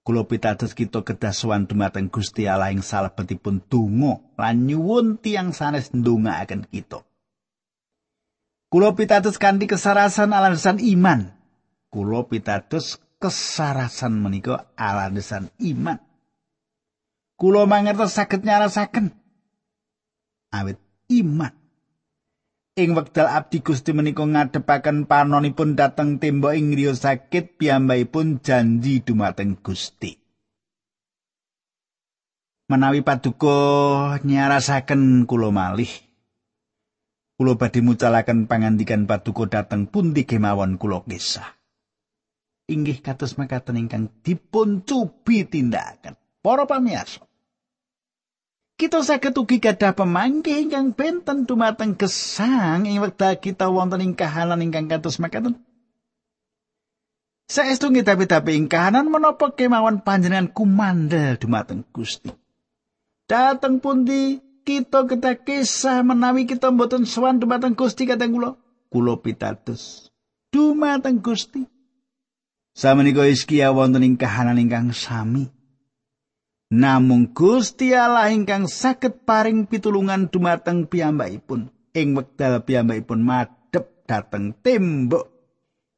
kula 0.07 0.24
pitados 0.24 0.71
kita 0.71 1.03
kedah 1.03 1.35
sowan 1.35 1.67
dumateng 1.67 2.07
Gusti 2.07 2.47
Allah 2.47 2.71
ing 2.71 2.79
salebetipun 2.79 3.67
donga 3.67 4.24
lan 4.39 4.63
nyuwun 4.63 5.19
tiang 5.19 5.51
sanes 5.51 5.91
ndongaaken 5.91 6.71
kita. 6.71 7.03
Kula 8.71 8.95
pitados 8.95 9.35
kanthi 9.35 9.67
kesarasan 9.67 10.31
alasan 10.31 10.79
iman 10.79 11.35
kula 11.91 12.31
pitados 12.31 13.03
kesarasan 13.19 14.24
menika 14.24 14.71
alasan 14.79 15.51
iman. 15.59 16.00
Kula 17.35 17.67
mangertos 17.67 18.15
saged 18.15 18.47
nyarasaken 18.47 19.25
awit 20.55 20.79
iman. 21.12 21.51
Ing 22.75 22.91
wekdal 22.91 23.31
abdi 23.31 23.63
Gusti 23.63 23.95
menika 23.95 24.24
ngadepaken 24.24 25.07
panonipun 25.07 25.79
dhateng 25.79 26.19
tembok 26.19 26.55
ing 26.55 26.75
griya 26.75 26.91
sakit 26.91 27.55
piyambakipun 27.55 28.43
janji 28.43 29.00
dumateng 29.00 29.55
Gusti. 29.63 30.15
Menawi 32.67 33.00
paduka 33.05 33.55
nyarasaken 34.24 35.29
kula 35.29 35.51
malih 35.55 35.91
kula 37.35 37.55
badhe 37.55 37.79
mucalaken 37.83 38.47
pangandikan 38.47 39.07
paduka 39.07 39.47
dhateng 39.47 39.88
pundi 39.88 40.27
kemawon 40.27 40.75
kula 40.75 41.03
kisah. 41.07 41.55
inggih 42.65 43.01
kados 43.01 43.38
mekaten 43.38 43.77
ingkang 43.77 44.09
dipun 44.25 44.81
cubi 44.81 45.45
tindakaken. 45.45 46.17
Para 46.41 46.65
pamirsa. 46.69 47.25
Kita 48.75 49.00
saged 49.00 49.39
ugi 49.39 49.63
gadah 49.63 49.96
pemangke 49.96 50.51
ingkang 50.51 50.91
benten 50.91 51.48
dumateng 51.48 51.96
gesang 51.96 52.84
ing 52.84 53.00
wekdal 53.00 53.39
kita 53.39 53.72
wonten 53.72 54.03
ing 54.03 54.12
kahanan 54.12 54.60
ingkang 54.60 54.91
kados 54.91 55.15
mekaten. 55.15 55.55
Saestu 57.48 57.88
ngitapi-tapi 57.88 58.60
ing 58.60 58.67
kahanan 58.67 59.08
menapa 59.08 59.55
kemawon 59.55 60.03
panjenengan 60.03 60.51
kumandel 60.51 61.39
dumateng 61.39 61.88
Gusti. 61.96 62.36
Dateng 63.32 63.79
pundi 63.79 64.44
kita 64.67 65.08
kedah 65.08 65.39
kisah 65.39 66.03
menawi 66.03 66.44
kita 66.44 66.67
mboten 66.67 67.08
sowan 67.08 67.39
dumateng 67.39 67.79
Gusti 67.79 68.03
kateng 68.03 68.36
kula. 68.36 68.60
Kula 68.91 69.15
pitados 69.24 70.12
dumateng 70.51 71.24
Gusti. 71.24 71.63
Samenika 72.75 73.24
Iskia 73.24 73.72
wonten 73.72 74.03
ing 74.03 74.20
kahanan 74.20 74.60
ingkang 74.60 74.91
sami. 74.91 75.54
Namung 76.75 77.32
Gusti 77.32 77.96
Allah 77.96 78.36
ingkang 78.36 78.67
saged 78.67 79.24
paring 79.24 79.63
pitulungan 79.63 80.27
dumateng 80.27 80.91
piyambakipun 80.91 81.72
ing 81.96 82.20
wekdal 82.20 82.67
piyambakipun 82.67 83.24
madhep 83.24 84.03
dhateng 84.03 84.51
tembok. 84.60 85.32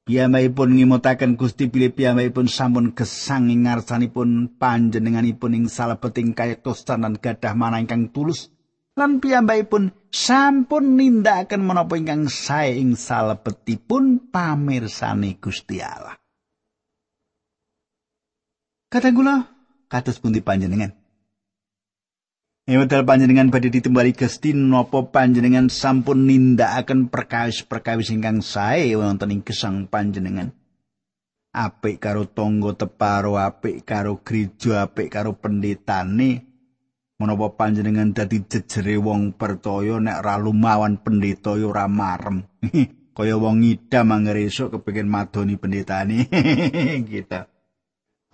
Piyambakipun 0.05 0.77
ngimutaken 0.77 1.33
Gusti 1.33 1.65
bilih 1.65 1.97
piyambakipun 1.97 2.45
sampun 2.45 2.93
gesang 2.93 3.49
ing 3.49 3.65
ngarsanipun 3.65 4.61
panjenenganipun 4.61 5.57
ing 5.57 5.65
salebeting 5.65 6.37
kayektosan 6.37 7.01
lan 7.01 7.17
gadah 7.17 7.57
mana 7.57 7.81
ingkang 7.81 8.13
tulus. 8.13 8.53
Lan 8.93 9.17
piyambakipun 9.17 9.97
sampun 10.13 10.93
nindakaken 10.93 11.65
menapa 11.65 11.97
ingkang 11.97 12.29
sae 12.29 12.77
ing 12.77 12.93
salebetipun 12.93 14.29
pamirsani 14.29 15.41
Gusti 15.41 15.81
Allah. 15.81 16.21
Gula, 18.93 19.56
kados 19.87 20.19
pundi 20.19 20.43
panjenengan? 20.43 20.95
Ewadal 22.67 23.07
panjenengan 23.07 23.47
badhe 23.47 23.71
ditembali 23.71 24.11
Gusti 24.11 24.51
napa 24.51 25.07
panjenengan 25.07 25.71
sampun 25.71 26.27
nindakaken 26.27 27.07
perkawis-perkawis 27.07 28.11
ingkang 28.11 28.43
sae 28.43 28.91
wonten 28.99 29.31
ing 29.31 29.39
gesang 29.47 29.87
panjenengan. 29.87 30.51
Apik 31.55 32.03
karo 32.03 32.27
tangga 32.27 32.75
teparo, 32.75 33.39
apik 33.39 33.87
karo 33.87 34.19
gereja, 34.19 34.83
apik 34.83 35.07
karo 35.07 35.39
pendetane. 35.39 36.43
Menapa 37.17 37.55
panjenengan 37.55 38.11
dadi 38.11 38.43
jejere 38.43 38.99
wong 38.99 39.39
percaya 39.39 39.97
nek 40.03 40.19
ra 40.19 40.35
lumawan 40.35 40.99
pendeta 40.99 41.55
yo 41.55 41.71
ora 41.71 41.87
marem. 41.87 42.43
Kaya 43.15 43.39
wong 43.39 43.63
ngidam 43.63 44.11
anggeresuk 44.11 44.75
kepengin 44.75 45.07
madoni 45.07 45.55
pendetane. 45.55 46.27
gitu. 47.09 47.41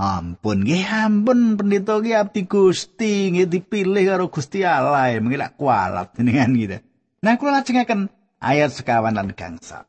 Ampun 0.03 0.67
nggih 0.67 0.83
ampun 0.83 1.55
pendeta 1.55 1.95
ki 2.03 2.11
abdi 2.11 2.43
Gusti 2.43 3.31
nggih 3.31 3.47
dipilih 3.47 4.03
karo 4.03 4.27
Gusti 4.27 4.67
Allah 4.67 5.15
mengki 5.23 5.39
lak 5.39 5.55
kualat 5.55 6.11
jenengan 6.19 6.51
gitu. 6.59 6.77
Nah 7.23 7.39
kula 7.39 7.63
lajengaken 7.63 8.11
ayat 8.43 8.75
sekawan 8.75 9.15
lan 9.15 9.31
gangsa. 9.31 9.87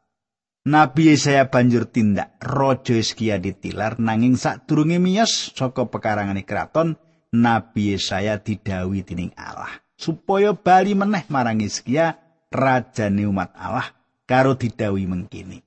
Nabi 0.64 1.12
Yesaya 1.12 1.50
banjur 1.50 1.90
tindak 1.90 2.38
Raja 2.38 2.94
Hizkia 2.94 3.42
ditilar 3.42 3.98
nanging 3.98 4.38
sadurunge 4.38 5.02
miyos 5.02 5.50
saka 5.52 5.90
pekarangane 5.90 6.46
kraton 6.46 6.94
Nabi 7.34 7.98
Yesaya 7.98 8.38
didawi 8.38 9.02
dening 9.02 9.34
Allah 9.34 9.82
supaya 9.98 10.54
bali 10.54 10.94
meneh 10.94 11.26
marang 11.26 11.58
Hizkia 11.58 12.22
rajane 12.54 13.26
umat 13.26 13.50
Allah 13.58 13.90
karo 14.30 14.54
didawi 14.54 15.10
mengkini. 15.10 15.58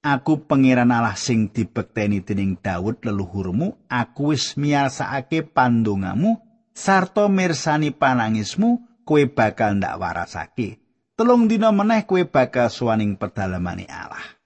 Aku 0.00 0.48
pangeran 0.48 0.88
Allah 0.96 1.12
sing 1.12 1.52
dibekteni 1.52 2.24
dening 2.24 2.56
Daud 2.56 3.04
leluhurmu, 3.04 3.84
aku 3.84 4.32
wis 4.32 4.56
miyarsakake 4.56 5.44
pandongamu 5.44 6.40
sarta 6.72 7.28
mirsani 7.28 7.92
panangismu, 7.92 9.04
kowe 9.04 9.20
bakal 9.28 9.76
ndak 9.76 10.00
warasake. 10.00 10.80
Telung 11.12 11.52
dina 11.52 11.68
meneh 11.68 12.08
kowe 12.08 12.24
bakal 12.24 12.72
suwaning 12.72 13.20
pedalamane 13.20 13.84
Allah. 13.92 14.40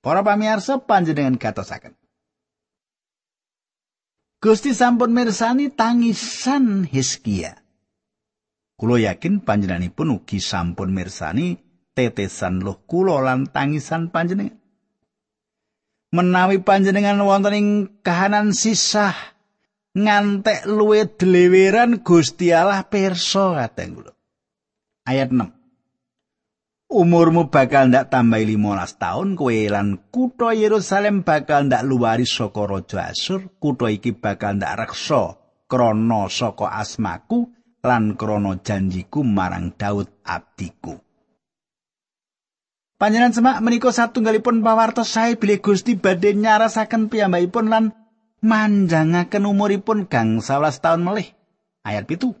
Para 0.00 0.24
pamirsa 0.24 0.80
panjenengan 0.80 1.36
katosaken. 1.36 1.92
Gusti 4.40 4.72
sampun 4.72 5.12
mirsani 5.12 5.68
tangisan 5.68 6.88
Hizkia. 6.88 7.60
Kulo 8.80 8.96
yakin 8.96 9.44
panjenenganipun 9.44 10.08
ugi 10.08 10.40
sampun 10.40 10.88
mirsani 10.88 11.60
tetesan 11.92 12.64
loh 12.64 12.84
kulo 12.88 13.20
lan 13.20 13.44
tangisan 13.52 14.08
panjenengan. 14.08 14.65
Menawi 16.16 16.64
panjenengan 16.64 17.20
wonten 17.20 17.52
ing 17.52 17.68
kahanan 18.00 18.56
sisah 18.56 19.12
ngantek 19.92 20.64
luwe 20.64 21.04
dleweran 21.04 22.00
Gusti 22.00 22.52
Allah 22.56 22.84
pirsa 22.88 23.56
kateng 23.56 24.00
kula. 24.00 24.12
Ayat 25.04 25.32
6. 25.32 25.56
Umurmu 26.86 27.50
bakal 27.50 27.90
ndak 27.90 28.14
tambah 28.14 28.38
15 28.38 29.02
tahun 29.02 29.28
kowe 29.34 29.58
lan 29.68 29.98
kutha 30.14 30.54
Yerusalem 30.54 31.26
bakal 31.26 31.66
ndak 31.66 31.82
luwari 31.82 32.22
saka 32.22 32.62
raja 32.62 33.10
Asur, 33.10 33.50
kutha 33.58 33.90
iki 33.90 34.14
bakal 34.14 34.56
ndak 34.56 34.86
reksa 34.86 35.34
krana 35.66 36.30
saka 36.30 36.70
asmaku 36.78 37.50
lan 37.82 38.14
krana 38.14 38.62
janjiku 38.62 39.26
marang 39.26 39.74
Daud 39.74 40.22
abdiku. 40.22 41.05
Panjenengan 42.96 43.36
semak 43.36 43.60
menika 43.60 43.92
satunggalipun 43.92 44.64
pawartos 44.64 45.12
sae 45.12 45.36
bilih 45.36 45.60
Gusti 45.60 46.00
badhe 46.00 46.32
nyarasaken 46.32 47.12
piyambakipun 47.12 47.68
lan 47.68 47.84
manjangaken 48.40 49.44
umuripun 49.44 50.08
11 50.08 50.40
tahun 50.80 51.04
melih. 51.04 51.28
Ayat 51.84 52.08
pitu. 52.08 52.32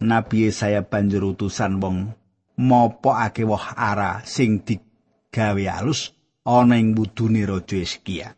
Nabi 0.00 0.48
saya 0.56 0.80
banjur 0.88 1.36
utusan 1.36 1.84
wong 1.84 2.16
mopokake 2.56 3.44
woh 3.44 3.60
ara 3.76 4.24
sing 4.24 4.64
digawe 4.64 5.64
alus 5.68 6.16
ana 6.48 6.80
ing 6.80 6.96
budune 6.96 7.44
raja 7.44 7.76
Hizkia. 7.76 8.32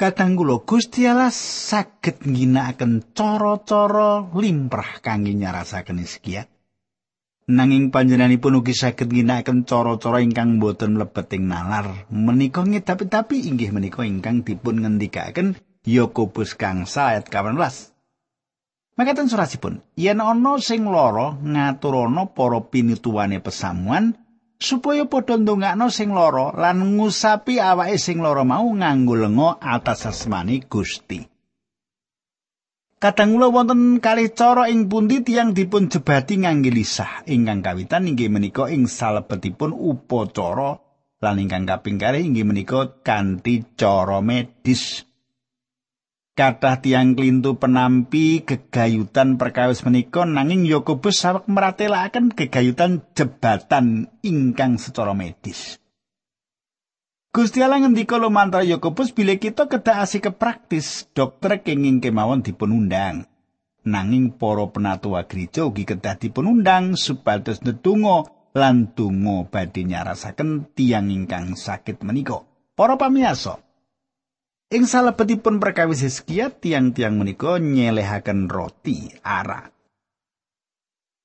Kadang 0.00 0.40
kula 0.40 0.64
Gusti 0.64 1.04
Allah 1.04 1.28
saged 1.28 2.24
ngginakaken 2.24 3.12
cara-cara 3.12 4.24
limrah 4.32 5.04
kangge 5.04 5.36
nyarasaken 5.36 6.00
Hizkia. 6.00 6.48
Nanging 7.48 7.88
panjenenganipun 7.88 8.60
ugi 8.60 8.76
saged 8.76 9.08
ngginakaken 9.08 9.64
cara-cara 9.64 10.20
ingkang 10.20 10.60
boten 10.60 11.00
mlebet 11.00 11.32
ing 11.32 11.48
nalar. 11.48 12.04
Menika 12.12 12.60
ngedapi-dapi 12.60 13.48
inggih 13.48 13.72
menika 13.72 14.04
ingkang 14.04 14.44
dipun 14.44 14.84
ngendikaken 14.84 15.56
Yakobus 15.88 16.52
kangsa 16.52 17.16
ayat 17.16 17.32
18. 17.32 17.96
Makaten 19.00 19.32
surasipun, 19.32 19.80
yen 19.96 20.20
ana 20.20 20.60
sing 20.60 20.84
lara 20.84 21.40
ngaturana 21.40 22.28
para 22.36 22.60
pinituwane 22.68 23.40
pesamuan 23.40 24.12
supaya 24.60 25.08
padha 25.08 25.40
ndongakno 25.40 25.88
sing 25.88 26.12
lara 26.12 26.52
lan 26.52 27.00
ngusapi 27.00 27.62
awake 27.64 27.96
sing 27.96 28.20
lara 28.20 28.44
mau 28.44 28.68
nganggo 28.68 29.16
lenga 29.16 29.56
atas 29.56 30.04
asmani 30.04 30.68
Gusti. 30.68 31.37
Kadang 32.98 33.38
kula 33.38 33.46
wonten 33.54 34.02
kalih 34.02 34.34
cara 34.34 34.66
ing 34.66 34.90
pundi 34.90 35.22
tiyang 35.22 35.54
dipun 35.54 35.86
jebati 35.86 36.42
ngangge 36.42 36.74
lisah 36.74 37.22
ingkang 37.30 37.62
kawitan 37.62 38.10
inggih 38.10 38.26
menika 38.26 38.66
ing 38.66 38.90
salebetipun 38.90 39.70
upacara 39.70 40.82
lan 41.22 41.38
ingkang 41.38 41.62
kaping 41.62 41.94
kalih 41.94 42.26
inggih 42.26 42.42
menika 42.42 42.98
kanthi 43.06 43.62
cara 43.78 44.18
medis. 44.18 45.06
Kathah 46.34 46.82
tiyang 46.82 47.14
klintu 47.14 47.54
penampi 47.54 48.42
gegayutan 48.42 49.38
perkawis 49.38 49.86
menika 49.86 50.26
nanging 50.26 50.66
Yakobus 50.66 51.22
sawek 51.22 51.46
meratelaken 51.46 52.34
gegayutan 52.34 53.06
jebatan 53.14 54.10
ingkang 54.26 54.74
secara 54.82 55.14
medis. 55.14 55.78
Gusti 57.38 57.62
Allah 57.62 57.78
ngendika 57.78 58.18
lumantar 58.18 58.66
Yakobus 58.66 59.14
bila 59.14 59.38
kita 59.38 59.70
kedah 59.70 60.02
asik 60.02 60.26
ke 60.26 60.30
praktis, 60.34 61.06
dokter 61.14 61.62
kenging 61.62 62.02
kemawon 62.02 62.42
dipun 62.42 62.74
undang. 62.74 63.30
Nanging 63.86 64.34
para 64.34 64.66
penatua 64.66 65.22
gereja 65.22 65.62
ugi 65.62 65.86
kedah 65.86 66.18
dipun 66.18 66.50
undang 66.50 66.98
supados 66.98 67.62
ndedonga 67.62 68.26
lan 68.58 68.90
donga 68.90 69.46
badhe 69.46 69.86
nyarasaken 69.86 70.74
tiang 70.74 71.14
ingkang 71.14 71.54
sakit 71.54 72.02
menika. 72.02 72.42
Para 72.74 72.98
pamirsa, 72.98 73.62
ing 74.74 74.90
salebetipun 74.90 75.62
perkawis 75.62 76.02
Hizkia 76.02 76.50
tiang-tiang 76.50 77.22
menika 77.22 77.62
nyelehaken 77.62 78.50
roti 78.50 79.14
ara. 79.22 79.70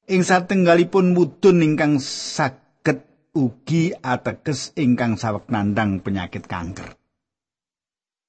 Ing 0.06 0.22
satenggalipun 0.22 1.18
mudun 1.18 1.66
ingkang 1.66 1.98
sak 1.98 2.63
ugi 3.34 3.98
ateges 3.98 4.78
ingkang 4.78 5.18
sawek 5.18 5.50
nandang 5.50 6.00
penyakit 6.06 6.46
kanker. 6.46 6.94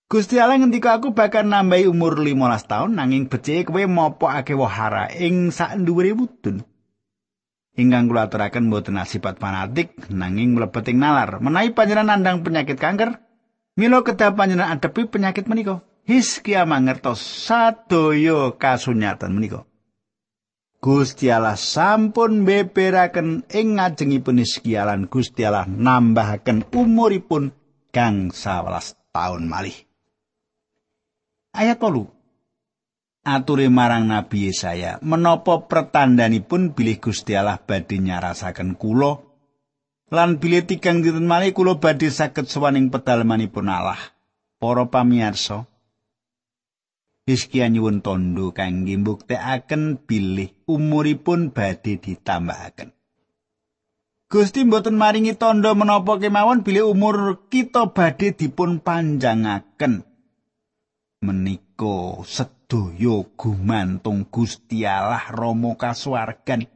Gusti 0.09 0.37
Allah 0.40 0.61
ngendika 0.61 0.97
aku 0.97 1.17
bakal 1.17 1.49
nambahi 1.49 1.88
umur 1.88 2.17
15 2.21 2.71
tahun 2.71 2.90
nanging 2.97 3.25
becike 3.29 3.69
kowe 3.69 3.85
mopokake 3.88 4.53
wahara 4.57 5.09
ing 5.12 5.53
sak 5.53 5.77
dhuwure 5.81 6.12
wudun. 6.17 6.64
Ingkang 7.75 8.07
kula 8.07 8.31
aturaken 8.31 8.71
mboten 8.71 9.01
sifat 9.03 9.43
fanatik 9.43 9.97
nanging 10.12 10.55
mlebet 10.55 10.95
ing 10.95 11.03
nalar. 11.03 11.43
Menawi 11.43 11.75
panjenengan 11.75 12.21
nandang 12.21 12.47
penyakit 12.47 12.79
kanker, 12.79 13.19
mila 13.75 14.07
kedah 14.07 14.33
panjenengan 14.38 14.79
adepi 14.79 15.11
penyakit 15.11 15.51
menika. 15.51 15.83
Hizkia 16.05 16.69
mangertos 16.69 17.19
sadaya 17.19 18.55
kasunyatan 18.55 19.35
menika. 19.35 19.67
Gusti 20.85 21.33
Allah 21.33 21.57
sampun 21.57 22.44
beberaken 22.44 23.49
ing 23.49 23.81
ngajengipun 23.81 24.37
Hizkia 24.37 24.85
lan 24.85 25.09
Gusti 25.09 25.40
Allah 25.40 25.64
nambahaken 25.64 26.68
umuripun 26.77 27.57
kang 27.88 28.29
11 28.29 28.92
taun 29.09 29.49
malih. 29.49 29.73
Ayat 31.57 31.81
8. 31.81 32.05
Ature 33.25 33.73
marang 33.73 34.12
Nabi 34.12 34.53
Yesaya, 34.53 35.01
menapa 35.01 35.64
pertandanipun 35.64 36.77
bilih 36.77 37.01
Gusti 37.01 37.33
Allah 37.33 37.57
badhe 37.57 37.97
nyarasaken 37.97 38.77
kula 38.77 39.25
lan 40.12 40.37
bilih 40.37 40.68
tigang 40.68 41.01
dinten 41.01 41.25
malih 41.25 41.57
kula 41.57 41.81
badhe 41.81 42.12
saged 42.12 42.44
sowaning 42.44 42.92
pedalamanipun 42.92 43.73
Allah. 43.73 43.97
Para 44.61 44.85
pamirsa, 44.85 45.64
Hizkia 47.25 47.73
nyuwun 47.73 48.05
tondo 48.05 48.53
kangge 48.53 49.01
mbuktekaken 49.01 50.05
bilih 50.05 50.53
umuripun 50.66 51.53
badhe 51.53 52.00
ditambahaken. 52.00 52.92
Gusti 54.35 54.66
mboten 54.66 54.98
maringi 54.98 55.38
tondo 55.38 55.77
menapa 55.79 56.18
kemawon 56.18 56.66
bilih 56.66 56.90
umur 56.90 57.46
kita 57.53 57.94
badhe 57.94 58.35
dipun 58.35 58.83
panjangaken. 58.83 60.03
Menika 61.22 62.20
sedaya 62.27 63.22
gumantung 63.38 64.27
Gusti 64.27 64.83
Allah 64.83 65.31
Rama 65.31 65.79
kasuwargan. 65.79 66.66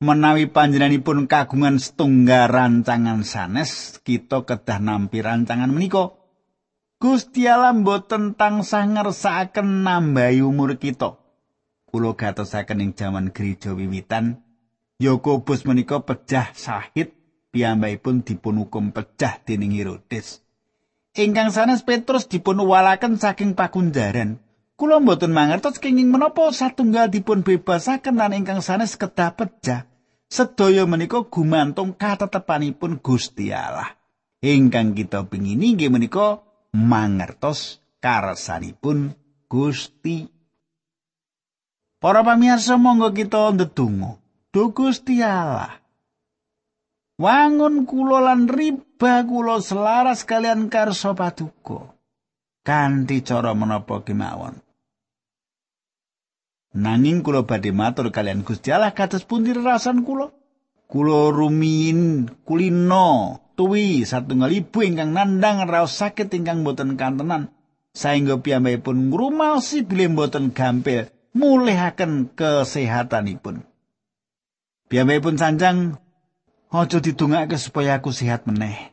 Menawi 0.00 0.48
panjenenganipun 0.48 1.28
kagungan 1.28 1.76
setunggal 1.76 2.48
rancangan 2.48 3.20
sanes, 3.20 4.00
kita 4.00 4.48
kedah 4.48 4.80
nampi 4.80 5.20
rancangan 5.20 5.68
menika. 5.68 6.16
Gusti 7.00 7.48
Allah 7.48 7.72
mboten 7.72 8.36
tansah 8.36 8.84
ngersakaken 8.84 9.84
nambahi 9.84 10.44
umur 10.44 10.76
kita. 10.76 11.16
Kula 11.90 12.14
gatosaken 12.14 12.78
ing 12.86 12.90
jaman 12.94 13.34
gereja 13.34 13.74
wiwitan, 13.74 14.38
Yakobus 15.02 15.66
menika 15.66 15.98
pejah 16.06 16.54
sahid 16.54 17.18
piyambakipun 17.50 18.22
dipun 18.22 18.62
hukum 18.62 18.94
pejah 18.94 19.42
dening 19.42 19.74
Herodes. 19.74 20.46
Ingkang 21.18 21.50
sanes 21.50 21.82
Petrus 21.82 22.30
dipun 22.30 22.62
walaken 22.62 23.18
saking 23.18 23.58
pakunjaran. 23.58 24.38
Kula 24.78 25.02
mboten 25.02 25.34
mangertos 25.34 25.82
kenging 25.82 26.08
menapa 26.08 26.46
satunggal 26.54 27.10
dipun 27.10 27.42
bebasaken 27.42 28.16
lan 28.16 28.38
ingkang 28.38 28.62
sanes 28.62 28.94
kedah 28.94 29.34
pejah. 29.34 29.90
Sedaya 30.30 30.86
menika 30.86 31.26
gumantung 31.26 31.98
katetepanipun 31.98 33.02
Gusti 33.02 33.50
Allah. 33.50 33.98
Ingkang 34.38 34.94
kita 34.94 35.26
pingini 35.26 35.74
nggih 35.74 35.90
menika 35.90 36.46
mangertos 36.70 37.82
karsanipun 37.98 39.18
Gusti. 39.50 40.39
Para 42.00 42.24
pamirsa 42.24 42.80
monggo 42.80 43.12
kita 43.12 43.52
ndedonga. 43.52 44.16
Duh 44.50 44.72
Gusti 44.72 45.20
Allah. 45.20 45.84
Wangun 47.20 47.84
kula 47.84 48.24
lan 48.24 48.48
riba 48.48 49.28
kula 49.28 49.60
selaras 49.60 50.24
kalian 50.24 50.72
karsa 50.72 51.12
paduka. 51.12 51.92
Kanthi 52.64 53.20
cara 53.20 53.52
menapa 53.52 54.00
kemawon. 54.00 54.56
Nanging 56.72 57.20
kula 57.20 57.44
badhe 57.44 57.68
matur 57.76 58.08
kalian 58.08 58.48
Gusti 58.48 58.72
Allah 58.72 58.96
kados 58.96 59.28
pundi 59.28 59.52
rasan 59.52 60.00
kula? 60.00 60.32
Kula 60.88 61.28
rumin 61.28 62.32
kulino 62.48 63.44
tuwi 63.60 64.08
satunggal 64.08 64.56
ibu 64.56 64.80
ingkang 64.80 65.12
nandang 65.12 65.68
raos 65.68 66.00
sakit 66.00 66.32
ingkang 66.32 66.64
boten 66.64 66.96
kantenan 66.96 67.52
saengga 67.92 68.40
piyambakipun 68.40 69.12
ngrumaosi 69.12 69.84
bilih 69.84 70.16
boten 70.16 70.56
gampil 70.56 71.12
mulihaken 71.34 72.34
kesehatanipun. 72.34 73.62
Piyambakipun 74.90 75.38
sanjang 75.38 76.02
aja 76.70 76.98
didongake 76.98 77.58
supaya 77.58 77.98
aku 77.98 78.10
sehat 78.10 78.46
meneh. 78.46 78.90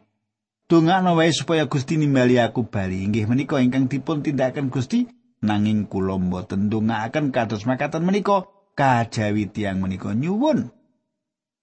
Dongakno 0.68 1.16
wae 1.16 1.32
supaya 1.32 1.66
Gusti 1.66 1.96
nimbali 1.96 2.38
aku 2.38 2.68
bali. 2.68 3.02
Inggih 3.08 3.26
menika 3.26 3.58
ingkang 3.64 3.88
dipun 3.88 4.22
tindakaken 4.22 4.68
Gusti 4.68 5.08
nanging 5.42 5.88
kula 5.88 6.20
mboten 6.20 6.68
ndongakaken 6.68 7.32
kados 7.32 7.64
makaten 7.64 8.04
menika 8.04 8.46
kajawi 8.76 9.48
tiyang 9.48 9.80
menika 9.80 10.12
nyuwun. 10.12 10.70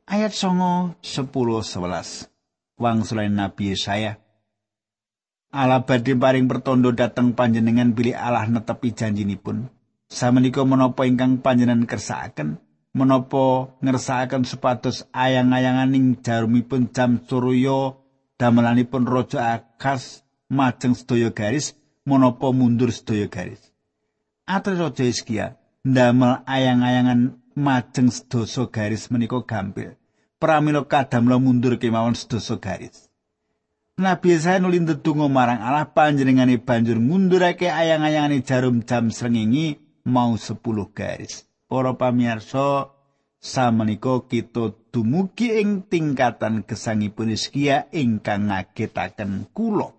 Ayat 0.09 0.33
9 0.33 0.99
10 1.01 1.31
11 1.31 2.29
wangsulan 2.81 3.33
Nabi 3.33 3.73
Yesaya. 3.73 4.19
Allah 5.55 5.87
badhe 5.87 6.19
paring 6.19 6.51
pertondo 6.51 6.91
dhateng 6.91 7.39
panjenengan 7.39 7.95
bilih 7.95 8.19
Allah 8.19 8.51
netepi 8.51 8.91
janjinipun. 8.91 9.71
Samenika 10.15 10.63
menapa 10.63 11.11
ingkang 11.11 11.43
panjenengan 11.43 11.91
kersakaken 11.91 12.63
menapa 12.95 13.75
ngersakaken 13.83 14.47
supados 14.47 15.03
ayang-ayanganing 15.11 16.23
jarumipun 16.23 16.95
jam 16.95 17.19
surya 17.27 17.99
damelanipun 18.39 19.11
raja 19.11 19.59
akas 19.59 20.23
majeng 20.47 20.95
sedaya 20.95 21.35
garis 21.35 21.75
menapa 22.07 22.55
mundur 22.55 22.95
sedaya 22.95 23.27
garis. 23.27 23.59
Atre 24.47 24.79
raja 24.79 25.03
Iskia 25.03 25.59
ndamel 25.83 26.47
ayang-ayangan 26.47 27.35
majeng 27.59 28.15
sedasa 28.15 28.71
garis 28.71 29.11
menika 29.11 29.43
gampil. 29.43 29.99
Pramila 30.39 30.87
kadamla 30.87 31.43
mundur 31.43 31.75
kemawon 31.83 32.15
sedasa 32.15 32.63
garis. 32.63 33.11
Nabi 33.99 34.39
saya 34.39 34.59
nuli 34.59 34.83
marang 35.31 35.63
Allah 35.63 35.91
panjenengane 35.91 36.63
banjur 36.63 36.99
ngundurake 36.99 37.71
ayang-ayangane 37.71 38.43
jarum 38.43 38.83
jam 38.87 39.11
srengenge 39.11 39.84
mau 40.05 40.37
10 40.37 40.61
garis. 40.93 41.45
Para 41.69 41.97
pamirsa, 41.97 42.93
samenika 43.41 44.25
kita 44.25 44.73
dumugi 44.89 45.61
ing 45.61 45.85
tingkatan 45.85 46.65
gesangipun 46.65 47.33
Hizkia 47.33 47.93
ingkang 47.93 48.49
ngagetaken 48.49 49.53
kula. 49.53 49.93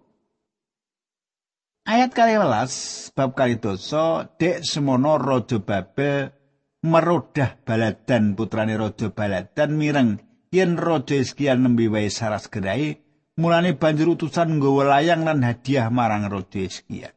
Ayat 1.86 2.18
12 2.18 3.14
bab 3.14 3.38
kali 3.38 3.62
dosa 3.62 4.26
dek 4.42 4.66
semono 4.66 5.22
raja 5.22 5.62
Babel 5.62 6.34
merodah 6.82 7.62
baladan 7.62 8.34
putrane 8.34 8.74
raja 8.74 9.14
baladan 9.14 9.78
mireng 9.78 10.10
yen 10.50 10.82
raja 10.82 11.14
Hizkia 11.14 11.54
nembe 11.54 11.86
wae 11.86 12.10
saras 12.10 12.50
gerai 12.50 13.06
mulane 13.36 13.76
banjur 13.76 14.16
utusan 14.16 14.58
nggawa 14.58 14.98
layang 14.98 15.28
lan 15.28 15.44
hadiah 15.44 15.92
marang 15.92 16.28
Raja 16.32 16.60
Hizkia. 16.64 17.15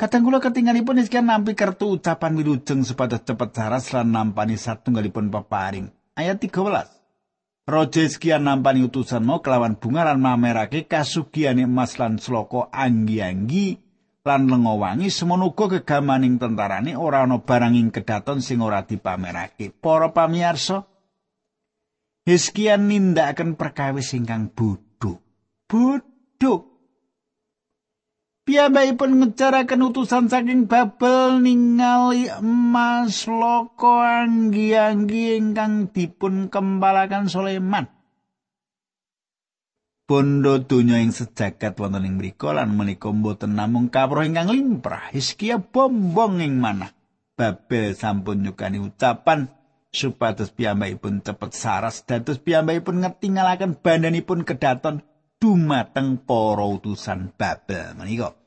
Kadang 0.00 0.26
kula 0.26 0.42
ketinggalipun 0.42 0.98
Hizkia 0.98 1.22
nampi 1.22 1.54
kertu 1.54 1.94
ucapan 1.94 2.34
wilujeng 2.34 2.82
supados 2.82 3.22
cepet 3.22 3.50
saras 3.54 3.92
lan 3.94 4.10
nampani 4.10 4.58
satunggalipun 4.58 5.30
peparing. 5.30 5.92
Ayat 6.18 6.42
13. 6.42 7.02
Raja 7.62 8.00
Hizkia 8.02 8.42
nampani 8.42 8.82
utusan 8.82 9.22
mau 9.22 9.38
kelawan 9.38 9.78
bunga 9.78 10.02
lan 10.10 10.18
mamerake 10.18 10.90
kasugiane 10.90 11.70
emas 11.70 11.94
lan 12.00 12.18
sloko 12.18 12.66
anggi-anggi 12.74 13.78
lan 14.26 14.50
lengo 14.50 14.78
wangi 14.82 15.10
semono 15.10 15.50
uga 15.50 15.78
kegamaning 15.78 16.38
tentarane 16.38 16.94
ora 16.94 17.22
ana 17.26 17.42
barang 17.42 17.74
ing 17.74 17.94
kedaton 17.94 18.42
sing 18.42 18.58
ora 18.58 18.82
dipamerake. 18.82 19.70
Para 19.70 20.10
pamirsa, 20.10 20.82
Hizkia 22.22 22.78
nindakaken 22.78 23.58
perkawis 23.58 24.14
ingkang 24.14 24.50
bodho. 24.54 25.18
Bodho. 25.66 26.71
Piyambakipun 28.42 29.22
ngecaraken 29.22 29.86
utusan 29.86 30.26
saking 30.26 30.66
Babel 30.66 31.38
ningali 31.38 32.26
emas 32.26 33.30
loko 33.30 34.02
anggi-anggi 34.02 35.38
ingkang 35.38 35.94
dipun 35.94 36.50
kembalakan 36.50 37.30
Sulaiman. 37.30 37.86
Bondo 40.10 40.58
donya 40.58 40.98
ing 40.98 41.14
sejagat 41.14 41.78
wonten 41.78 42.02
ing 42.02 42.18
mriku 42.18 42.50
lan 42.50 42.74
menika 42.74 43.14
mboten 43.14 43.54
namung 43.54 43.86
kawruh 43.94 44.26
ingkang 44.26 44.50
limprah. 44.50 45.14
Hizkia 45.14 45.62
bombong 45.62 46.42
ing 46.42 46.58
manah. 46.58 46.90
Babel 47.38 47.94
sampun 47.94 48.42
nyukani 48.42 48.82
ucapan 48.82 49.46
supados 49.94 50.50
piyambakipun 50.50 51.22
cepet 51.22 51.52
saras 51.54 52.02
dados 52.02 52.42
piyambakipun 52.42 53.06
ngetingalaken 53.06 53.78
bandanipun 53.78 54.42
kedaton 54.42 55.06
dumateng 55.42 56.22
para 56.22 56.62
utusan 56.62 57.34
Babel 57.34 57.98
menika. 57.98 58.38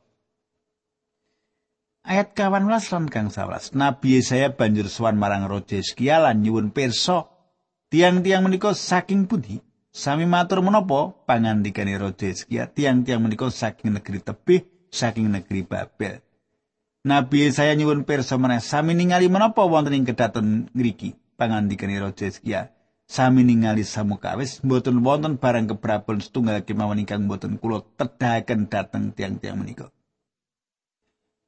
Ayat 2.08 2.32
18 2.32 2.72
lan 2.72 3.06
kang 3.12 3.28
11. 3.28 3.76
Nabi 3.76 4.22
Yesaya 4.22 4.56
banjur 4.56 4.88
sowan 4.88 5.20
marang 5.20 5.44
Raja 5.52 5.76
Hizkia 5.76 6.24
lan 6.24 6.40
nyuwun 6.40 6.72
pirsa 6.72 7.28
tiang-tiang 7.92 8.48
menika 8.48 8.72
saking 8.72 9.28
pundi? 9.28 9.60
Sami 9.92 10.24
matur 10.24 10.64
menapa 10.64 11.12
pangandikane 11.28 12.00
Raja 12.00 12.32
Hizkia 12.32 12.72
tiang-tiang 12.72 13.20
menika 13.20 13.52
saking 13.52 14.00
negeri 14.00 14.24
tebih 14.24 14.64
saking 14.88 15.28
negeri 15.28 15.68
Babel. 15.68 16.24
Nabi 17.04 17.50
Yesaya 17.50 17.76
nyuwun 17.76 18.08
pirsa 18.08 18.40
meneh 18.40 18.64
sami 18.64 18.96
ningali 18.96 19.28
menapa 19.28 19.68
wonten 19.68 20.00
ing 20.00 20.08
kedaton 20.08 20.72
ngriki? 20.72 21.18
pangandikane 21.36 22.00
Raja 22.00 22.26
Hizkia 22.26 22.72
sami 23.06 23.46
ningali 23.46 23.86
samukawis 23.86 24.66
mboten 24.66 25.06
wonten 25.06 25.38
barang 25.38 25.72
kebrabon 25.72 26.20
setunggal 26.22 26.66
kemawon 26.66 27.02
ingkang 27.02 27.30
mboten 27.30 27.62
kula 27.62 27.86
tedahaken 27.98 28.68
dhateng 28.68 29.14
tiang-tiang 29.14 29.58
menika. 29.62 29.94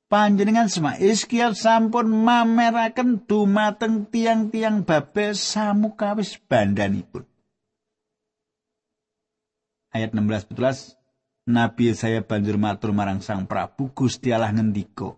Panjenengan 0.08 0.72
sema 0.72 0.96
Hizkia 0.96 1.52
sampun 1.52 2.08
mameraken 2.08 3.28
dumateng 3.28 4.08
tiang-tiang 4.08 4.88
Babel 4.88 5.36
samukawis 5.36 6.39
bandanipun. 6.48 7.28
Ayat 9.91 10.15
16 10.15 10.56
17 10.56 10.96
Nabi 11.48 11.96
saya 11.96 12.20
banjur 12.24 12.60
matur 12.60 12.91
marang 12.91 13.24
Sang 13.24 13.48
Prabu 13.48 13.88
Gusti 13.96 14.36
Allah 14.36 14.52
ngendika 14.52 15.15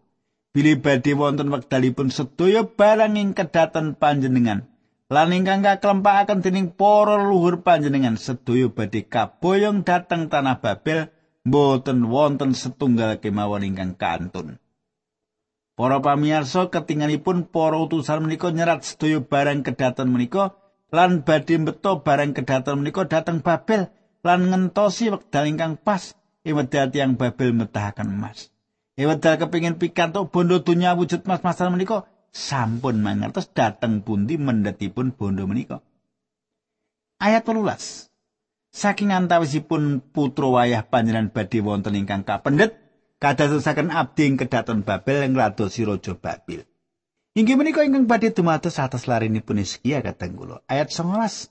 Bilih 0.54 0.78
badhe 0.78 1.18
wonten 1.18 1.50
wekdalipun 1.50 2.14
sedaya 2.14 2.66
barang 2.66 3.18
ing 3.18 3.34
kedaton 3.34 3.98
panjenengan 3.98 4.70
lan 5.10 5.34
ingkang 5.34 5.66
kaklempakaken 5.66 6.46
dening 6.46 6.70
para 6.70 7.18
luhur 7.18 7.66
panjenengan 7.66 8.14
sedaya 8.14 8.70
badhe 8.70 9.10
kaboyong 9.10 9.82
dhateng 9.82 10.30
tanah 10.30 10.62
Babel 10.62 11.10
mboten 11.42 12.14
wonten 12.14 12.54
setunggal 12.54 13.18
kemawon 13.18 13.66
ingkang 13.66 13.98
kantun. 13.98 14.62
Para 15.74 15.98
pamirsa 15.98 16.70
ketinganipun 16.70 17.50
para 17.50 17.82
utusan 17.82 18.22
menika 18.22 18.54
nyerat 18.54 18.86
sedaya 18.86 19.18
barang 19.18 19.66
kedaton 19.66 20.14
menika 20.14 20.54
lan 20.94 21.26
badhe 21.26 21.58
beto 21.58 22.06
barang 22.06 22.38
kedaton 22.38 22.86
menika 22.86 23.10
dhateng 23.10 23.42
Babel 23.42 23.90
lan 24.22 24.54
ngentosi 24.54 25.10
wekdal 25.10 25.50
ingkang 25.50 25.82
pas 25.82 26.14
ing 26.46 26.54
wedal 26.54 26.94
tiyang 26.94 27.18
Babel 27.18 27.58
metahaken 27.58 28.14
emas. 28.14 28.54
Ewedal 29.00 29.40
kepingin 29.40 29.80
pikantuk 29.80 30.28
bondo 30.28 30.60
dunya 30.60 30.92
wujud 30.92 31.24
mas-masan 31.24 31.72
menika 31.72 32.04
sampun 32.32 33.02
mangertos 33.02 33.50
dateng 33.52 34.06
pundi 34.06 34.38
mendetipun 34.38 35.14
bondo 35.14 35.46
menika. 35.50 35.82
Ayat 37.20 37.44
13. 37.44 38.10
Saking 38.70 39.10
antawisipun 39.12 40.14
putra 40.14 40.48
wayah 40.48 40.86
panjenengan 40.86 41.34
badhe 41.34 41.60
wonten 41.60 41.98
ingkang 41.98 42.22
kapendet 42.22 42.78
kadadosaken 43.18 43.90
abdi 43.90 44.30
ing 44.30 44.36
kedaton 44.38 44.86
Babel 44.86 45.26
ing 45.26 45.34
radosi 45.34 45.84
raja 45.84 46.14
Babel. 46.16 46.64
Inggih 47.34 47.58
menika 47.58 47.82
ingkang 47.82 48.06
badhe 48.06 48.30
dumados 48.32 48.78
atas 48.78 49.10
larinipun 49.10 49.60
Hizkia 49.60 50.06
kateng 50.06 50.38
kula. 50.38 50.62
Ayat 50.70 50.94
19. 50.94 51.50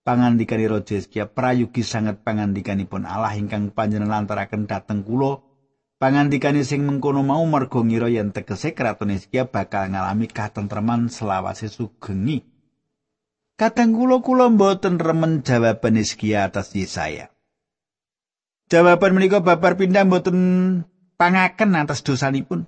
Pangandikani 0.00 0.64
Raja 0.64 0.96
Hizkia 0.96 1.28
prayugi 1.28 1.84
sanget 1.84 2.24
pangandikanipun 2.24 3.04
Allah 3.04 3.36
ingkang 3.36 3.68
panjenengan 3.68 4.24
lantaraken 4.24 4.64
dhateng 4.64 5.04
kula 5.04 5.44
Pangandikane 6.00 6.64
sing 6.64 6.88
mengkono 6.88 7.20
mau 7.20 7.44
mergo 7.44 7.84
ngira 7.84 8.08
yen 8.08 8.32
tegese 8.32 8.72
kraton 8.72 9.12
Hizkia 9.12 9.44
bakal 9.44 9.92
ngalami 9.92 10.32
katentreman 10.32 11.12
selawase 11.12 11.68
sugengi. 11.68 12.40
Kadang 13.60 13.92
kula 13.92 14.24
kula 14.24 14.48
mboten 14.48 14.96
remen 14.96 15.44
jawaban 15.44 16.00
Hizkia 16.00 16.48
atas 16.48 16.72
Yesaya. 16.72 17.28
Jawaban 18.72 19.12
menika 19.12 19.44
babar 19.44 19.76
pindah 19.76 20.08
mboten 20.08 20.38
pangaken 21.20 21.76
atas 21.76 22.00
dosanipun. 22.00 22.64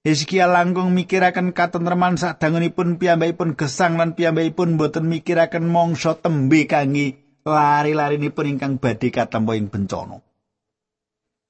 Hizkia 0.00 0.48
langkung 0.48 0.96
mikiraken 0.96 1.52
katentreman 1.52 2.16
sadangunipun 2.16 2.96
piyambakipun 2.96 3.60
gesang 3.60 4.00
lan 4.00 4.16
piyambakipun 4.16 4.80
mboten 4.80 5.04
mikiraken 5.12 5.68
mangsa 5.68 6.16
tembe 6.16 6.64
kangge 6.64 7.20
lari-larinipun 7.44 8.56
ingkang 8.56 8.80
badhe 8.80 9.12
katempo 9.12 9.52
ing 9.52 9.68
bencana. 9.68 10.23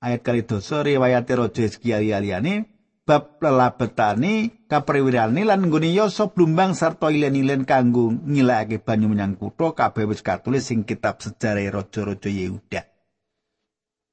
Ayat 0.05 0.21
kali 0.21 0.45
dosa 0.45 0.85
riwayat 0.85 1.25
Raja 1.25 1.65
Hizkia 1.65 1.97
liyane 1.97 2.69
bab 3.05 3.41
lelabetane 3.41 4.65
kapriwirane 4.69 5.45
lan 5.45 5.69
nggone 5.69 5.93
Yosa 5.93 6.33
blumbang 6.33 6.77
sarta 6.77 7.09
ilen-ilen 7.09 7.65
kanggo 7.65 8.13
ngilakake 8.13 8.85
banyu 8.85 9.09
menyang 9.13 9.37
kutha 9.37 9.73
kabeh 9.73 10.05
wis 10.09 10.21
katulis 10.21 10.69
sing 10.69 10.85
kitab 10.89 11.21
sejarah 11.21 11.81
raja-raja 11.81 12.29
Yehuda. 12.29 12.85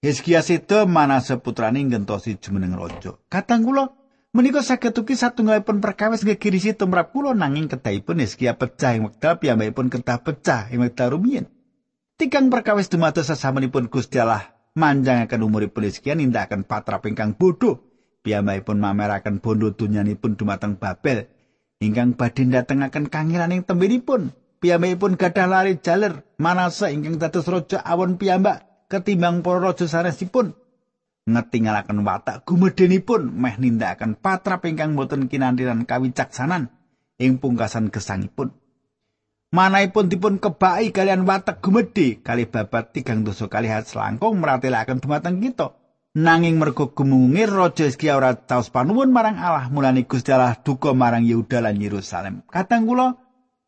Hizkia 0.01 0.41
sedo 0.43 0.88
manase 0.88 1.39
putrane 1.39 1.84
ngentosi 1.84 2.39
jumeneng 2.39 2.75
raja. 2.75 3.15
Kadang 3.32 3.63
kula 3.63 3.95
menika 4.36 4.60
saged 4.60 4.97
ugi 4.97 5.13
satunggalipun 5.15 5.80
perkawis 5.80 6.25
ngegirisi 6.27 6.75
tumrap 6.75 7.15
kula 7.15 7.32
nanging 7.32 7.71
kedahipun 7.71 8.19
Hizkia 8.19 8.60
pecah 8.60 8.95
ing 8.97 9.08
wekdal 9.08 9.39
piyambakipun 9.39 9.88
kedah 9.88 10.19
pecah 10.19 10.67
ing 10.73 10.84
wekdal 10.84 11.15
rumiyin. 11.15 11.47
Tikang 12.19 12.51
perkawis 12.51 12.91
dumados 12.91 13.30
sesamunipun 13.30 13.88
Gusti 13.88 14.19
Allah 14.19 14.61
manjangaken 14.78 15.44
umuripun 15.44 15.88
Hizkia 15.88 16.16
nindakaken 16.16 16.64
patra 16.64 17.02
ingkang 17.04 17.36
bodho 17.36 17.84
piyambakipun 18.24 18.78
mameraken 18.80 19.42
bondo 19.42 19.74
dunyanipun 19.74 20.38
dumateng 20.40 20.80
Babel 20.80 21.28
ingkang 21.82 22.16
badhe 22.16 22.48
ndatengaken 22.48 23.10
kangilaning 23.10 23.66
tembinipun 23.66 24.32
piyambakipun 24.62 25.18
gadah 25.18 25.48
lari 25.50 25.82
jaler 25.82 26.24
manasa 26.38 26.94
ingkang 26.94 27.18
dados 27.18 27.50
raja 27.50 27.82
awon 27.82 28.16
piyambak 28.22 28.88
ketimbang 28.92 29.40
para 29.40 29.72
raja 29.72 29.88
sanesipun. 29.88 30.54
Ngetingalaken 31.22 32.02
watak 32.02 32.44
gumedhenipun 32.44 33.30
meh 33.30 33.56
nindakaken 33.56 34.20
patrap 34.20 34.66
ingkang 34.68 34.98
boten 34.98 35.30
kinantiran 35.30 35.86
kawicaksanan 35.86 36.70
ing 37.22 37.38
pungkasan 37.38 37.94
gesangipun. 37.94 38.61
Manaipun 39.52 40.08
dipun 40.08 40.40
kebaki 40.40 40.96
kalian 40.96 41.28
watak 41.28 41.60
gumedhe 41.60 42.24
kali 42.24 42.48
babat 42.48 42.96
tigang 42.96 43.28
dosa 43.28 43.52
kalihat 43.52 43.84
selangkung 43.84 44.40
meratelaken 44.40 45.04
dumateng 45.04 45.44
kita. 45.44 45.76
Nanging 46.16 46.56
mergo 46.56 46.96
gumungir 46.96 47.52
Raja 47.52 47.84
Hizkia 47.84 48.16
ora 48.16 48.32
taos 48.32 48.72
panuwun 48.72 49.12
marang 49.12 49.36
Allah 49.36 49.68
mulane 49.68 50.08
Gusti 50.08 50.32
Allah 50.32 50.56
duka 50.56 50.96
marang 50.96 51.28
Yehuda 51.28 51.68
lan 51.68 51.84
Yerusalem. 51.84 52.48
Katang 52.48 52.88
kula 52.88 53.20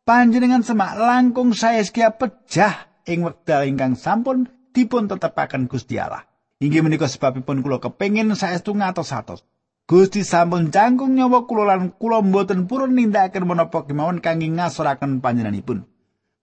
panjenengan 0.08 0.64
semak 0.64 0.96
langkung 0.96 1.52
saya 1.52 1.84
Hizkia 1.84 2.16
pejah 2.16 2.88
ing 3.04 3.20
wekdal 3.20 3.68
ingkang 3.68 3.92
sampun 3.92 4.48
dipun 4.72 5.04
tetepaken 5.04 5.68
Gusti 5.68 6.00
Allah. 6.00 6.24
Inggih 6.64 6.80
menika 6.80 7.12
sebabipun 7.12 7.60
kula 7.60 7.76
kepengin 7.76 8.32
saestu 8.32 8.72
ngatos-atos. 8.72 9.44
Gusti 9.84 10.24
sampun 10.24 10.72
cangkung 10.72 11.12
nyawa 11.12 11.44
kula 11.44 11.76
lan 11.76 11.92
kula 11.92 12.24
mboten 12.24 12.64
purun 12.64 12.96
nindakaken 12.96 13.44
menapa 13.44 13.84
kemawon 13.84 14.24
kangge 14.24 14.48
ngasoraken 14.48 15.20
panjenenganipun. 15.20 15.84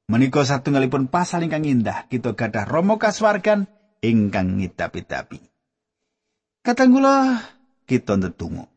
Menika 0.05 0.45
satunggalipun 0.45 1.09
pasal 1.09 1.49
ingkang 1.49 1.65
indah 1.65 2.05
kita 2.05 2.37
gadah 2.37 2.69
Rama 2.69 3.01
kaswargan 3.01 3.65
ingkang 4.05 4.61
ngidap-idapi. 4.61 5.41
Katanggula 6.61 7.41
kita 7.89 8.21
ndedonga. 8.21 8.69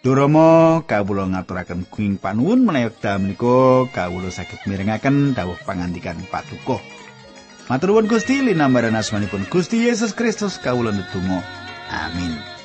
Durama 0.00 0.80
kawula 0.88 1.28
ngaturaken 1.28 1.92
kuing 1.92 2.16
panuwun 2.16 2.64
menawi 2.64 2.88
wekdal 2.88 3.20
menika 3.20 3.84
kawula 3.92 4.32
saged 4.32 4.64
mirengaken 4.64 5.36
dawuh 5.36 5.60
pangandikan 5.68 6.16
patuko. 6.32 6.80
Matur 7.68 7.92
nuwun 7.92 8.08
Gusti 8.08 8.40
linambaran 8.40 8.96
asmanipun 8.96 9.44
Gusti 9.52 9.84
Yesus 9.84 10.16
Kristus 10.16 10.56
kawula 10.56 10.88
ndedonga. 10.88 11.44
Amin. 11.92 12.55